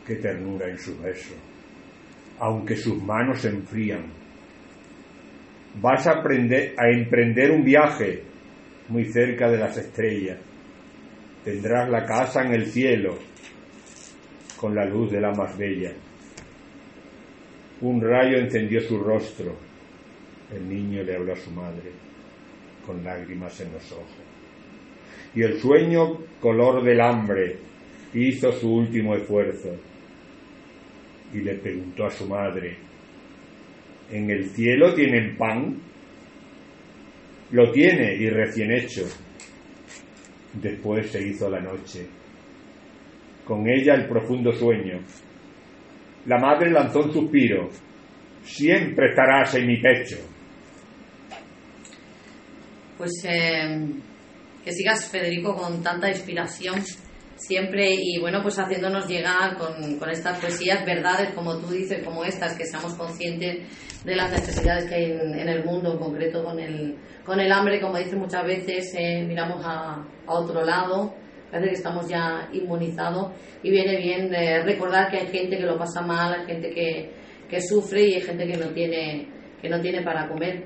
qué 0.06 0.16
ternura 0.16 0.70
en 0.70 0.78
su 0.78 1.00
beso, 1.00 1.36
aunque 2.40 2.76
sus 2.76 3.02
manos 3.02 3.42
se 3.42 3.50
enfrían. 3.50 4.06
Vas 5.82 6.08
a, 6.08 6.20
aprender, 6.20 6.74
a 6.78 6.90
emprender 6.90 7.52
un 7.52 7.64
viaje 7.64 8.24
muy 8.88 9.06
cerca 9.06 9.50
de 9.50 9.58
las 9.58 9.78
estrellas. 9.78 10.40
Tendrás 11.44 11.90
la 11.90 12.06
casa 12.06 12.42
en 12.42 12.54
el 12.54 12.66
cielo, 12.66 13.18
con 14.60 14.76
la 14.76 14.86
luz 14.86 15.12
de 15.12 15.22
la 15.22 15.32
más 15.32 15.58
bella. 15.58 15.94
Un 17.82 18.02
rayo 18.02 18.38
encendió 18.38 18.82
su 18.82 19.00
rostro. 19.00 19.56
El 20.54 20.68
niño 20.68 21.02
le 21.04 21.16
habló 21.16 21.34
a 21.34 21.38
su 21.38 21.52
madre, 21.52 21.92
con 22.86 23.04
lágrimas 23.04 23.60
en 23.62 23.72
los 23.72 23.92
ojos. 23.92 24.06
Y 25.34 25.44
el 25.44 25.60
sueño, 25.60 26.20
color 26.42 26.84
del 26.84 27.00
hambre, 27.00 27.58
hizo 28.14 28.52
su 28.52 28.74
último 28.74 29.16
esfuerzo. 29.16 29.70
Y 31.34 31.38
le 31.40 31.56
preguntó 31.56 32.06
a 32.08 32.10
su 32.10 32.28
madre, 32.28 32.76
¿en 34.12 34.30
el 34.30 34.50
cielo 34.50 34.94
tienen 34.94 35.38
pan? 35.38 35.78
Lo 37.52 37.72
tiene 37.72 38.16
y 38.16 38.30
recién 38.30 38.72
hecho. 38.72 39.06
Después 40.54 41.12
se 41.12 41.26
hizo 41.26 41.50
la 41.50 41.62
noche 41.62 42.19
con 43.50 43.68
ella 43.68 43.96
el 43.96 44.08
profundo 44.08 44.54
sueño. 44.54 45.00
La 46.28 46.38
madre 46.38 46.70
lanzó 46.70 47.00
un 47.00 47.12
suspiro. 47.12 47.68
Siempre 48.44 49.10
estarás 49.10 49.56
en 49.56 49.66
mi 49.66 49.82
pecho. 49.82 50.18
Pues 52.96 53.12
eh, 53.28 53.88
que 54.64 54.72
sigas, 54.72 55.10
Federico, 55.10 55.56
con 55.56 55.82
tanta 55.82 56.10
inspiración 56.10 56.84
siempre 57.40 57.96
y 57.96 58.20
bueno, 58.20 58.42
pues 58.44 58.60
haciéndonos 58.60 59.08
llegar 59.08 59.58
con, 59.58 59.98
con, 59.98 60.10
estas 60.10 60.38
poesías 60.40 60.86
verdades, 60.86 61.30
como 61.34 61.58
tú 61.58 61.72
dices, 61.72 62.04
como 62.04 62.24
estas, 62.26 62.56
que 62.56 62.66
seamos 62.66 62.94
conscientes 62.96 63.66
de 64.04 64.16
las 64.16 64.32
necesidades 64.32 64.86
que 64.86 64.96
hay 64.96 65.12
en, 65.12 65.48
el 65.48 65.64
mundo, 65.64 65.94
en 65.94 66.00
concreto 66.00 66.44
con 66.44 66.60
el, 66.60 66.98
con 67.26 67.40
el 67.40 67.52
hambre, 67.52 67.82
como 67.82 67.98
dices 67.98 68.16
muchas 68.16 68.46
veces, 68.46 68.94
eh, 68.96 69.24
miramos 69.26 69.66
a, 69.66 70.06
a, 70.28 70.34
otro 70.34 70.64
lado, 70.64 71.16
parece 71.52 71.70
que 71.70 71.76
estamos 71.76 72.08
ya 72.08 72.50
inmunizados 72.54 73.34
y 73.64 73.70
viene 73.72 73.98
bien 73.98 74.34
eh, 74.34 74.64
recordar 74.64 75.10
que 75.10 75.18
hay 75.18 75.28
gente 75.28 75.58
que 75.58 75.66
lo 75.66 75.78
pasa 75.78 76.02
mal, 76.02 76.34
hay 76.34 76.46
gente 76.46 76.70
que, 76.72 77.12
que 77.50 77.62
sufre 77.62 78.08
y 78.08 78.14
hay 78.16 78.22
gente 78.22 78.48
que 78.48 78.58
no 78.58 78.68
tiene, 78.70 79.28
que 79.62 79.70
no 79.70 79.80
tiene 79.82 80.02
para 80.02 80.28
comer. 80.28 80.66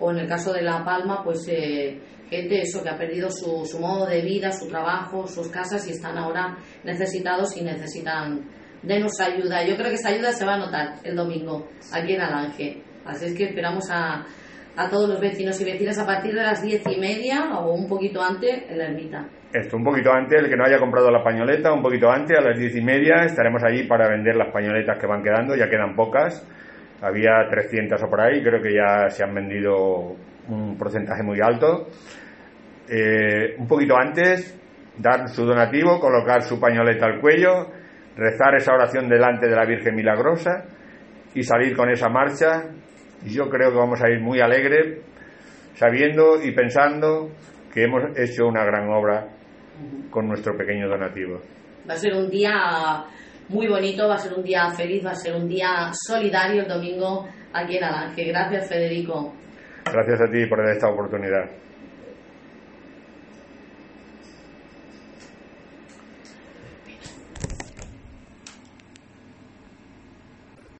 O 0.00 0.10
en 0.10 0.18
el 0.18 0.28
caso 0.28 0.52
de 0.52 0.62
La 0.62 0.84
Palma, 0.84 1.22
pues... 1.22 1.46
Eh, 1.48 2.00
gente 2.28 2.60
eso 2.60 2.82
que 2.82 2.88
ha 2.88 2.96
perdido 2.96 3.30
su, 3.30 3.64
su 3.66 3.78
modo 3.78 4.06
de 4.06 4.22
vida, 4.22 4.50
su 4.50 4.68
trabajo, 4.68 5.26
sus 5.26 5.48
casas 5.48 5.86
y 5.86 5.92
están 5.92 6.16
ahora 6.18 6.56
necesitados 6.82 7.56
y 7.56 7.62
necesitan 7.62 8.44
de 8.82 9.00
nuestra 9.00 9.26
ayuda. 9.26 9.64
Yo 9.64 9.76
creo 9.76 9.88
que 9.88 9.94
esa 9.94 10.08
ayuda 10.10 10.32
se 10.32 10.44
va 10.44 10.54
a 10.54 10.58
notar 10.58 10.94
el 11.04 11.16
domingo 11.16 11.68
aquí 11.92 12.14
en 12.14 12.20
Alange. 12.20 12.82
Así 13.04 13.26
es 13.26 13.34
que 13.34 13.44
esperamos 13.44 13.84
a, 13.90 14.26
a 14.76 14.88
todos 14.88 15.08
los 15.08 15.20
vecinos 15.20 15.60
y 15.60 15.64
vecinas 15.64 15.98
a 15.98 16.06
partir 16.06 16.34
de 16.34 16.42
las 16.42 16.62
diez 16.62 16.82
y 16.86 16.98
media 16.98 17.56
o 17.58 17.72
un 17.72 17.88
poquito 17.88 18.22
antes 18.22 18.64
en 18.68 18.78
la 18.78 18.86
ermita. 18.86 19.28
Esto, 19.52 19.76
un 19.76 19.84
poquito 19.84 20.12
antes, 20.12 20.40
el 20.40 20.48
que 20.48 20.56
no 20.56 20.64
haya 20.64 20.78
comprado 20.78 21.10
la 21.12 21.22
pañoleta, 21.22 21.72
un 21.72 21.80
poquito 21.80 22.10
antes, 22.10 22.36
a 22.36 22.40
las 22.40 22.58
diez 22.58 22.74
y 22.74 22.82
media, 22.82 23.24
estaremos 23.24 23.62
allí 23.62 23.84
para 23.84 24.08
vender 24.08 24.34
las 24.34 24.52
pañoletas 24.52 24.98
que 24.98 25.06
van 25.06 25.22
quedando, 25.22 25.54
ya 25.54 25.68
quedan 25.68 25.94
pocas. 25.94 26.44
Había 27.00 27.46
300 27.48 28.02
o 28.02 28.10
por 28.10 28.20
ahí, 28.20 28.42
creo 28.42 28.60
que 28.60 28.74
ya 28.74 29.08
se 29.10 29.22
han 29.22 29.32
vendido 29.32 30.16
un 30.48 30.76
porcentaje 30.76 31.22
muy 31.22 31.38
alto. 31.40 31.86
Eh, 32.88 33.54
un 33.58 33.68
poquito 33.68 33.96
antes, 33.96 34.58
dar 34.98 35.28
su 35.28 35.44
donativo, 35.44 36.00
colocar 36.00 36.42
su 36.42 36.58
pañoleta 36.58 37.06
al 37.06 37.20
cuello, 37.20 37.68
rezar 38.16 38.56
esa 38.56 38.74
oración 38.74 39.08
delante 39.08 39.48
de 39.48 39.54
la 39.54 39.64
Virgen 39.64 39.94
Milagrosa 39.94 40.64
y 41.34 41.42
salir 41.42 41.76
con 41.76 41.90
esa 41.90 42.08
marcha. 42.08 42.64
Yo 43.24 43.48
creo 43.48 43.70
que 43.70 43.76
vamos 43.76 44.00
a 44.02 44.10
ir 44.10 44.20
muy 44.20 44.40
alegre, 44.40 45.00
sabiendo 45.74 46.42
y 46.42 46.52
pensando 46.52 47.30
que 47.72 47.84
hemos 47.84 48.02
hecho 48.16 48.46
una 48.46 48.64
gran 48.64 48.88
obra 48.90 49.28
con 50.10 50.28
nuestro 50.28 50.56
pequeño 50.56 50.88
donativo. 50.88 51.40
Va 51.88 51.94
a 51.94 51.96
ser 51.96 52.14
un 52.14 52.30
día 52.30 53.04
muy 53.48 53.66
bonito, 53.66 54.08
va 54.08 54.14
a 54.14 54.18
ser 54.18 54.34
un 54.34 54.44
día 54.44 54.70
feliz, 54.70 55.04
va 55.04 55.10
a 55.10 55.14
ser 55.14 55.34
un 55.34 55.48
día 55.48 55.90
solidario 55.92 56.62
el 56.62 56.68
domingo 56.68 57.26
aquí 57.52 57.76
en 57.76 57.84
Alange. 57.84 58.24
Gracias, 58.24 58.68
Federico. 58.68 59.32
Gracias 59.84 60.20
a 60.20 60.30
ti 60.30 60.46
por 60.46 60.64
esta 60.68 60.88
oportunidad. 60.88 61.50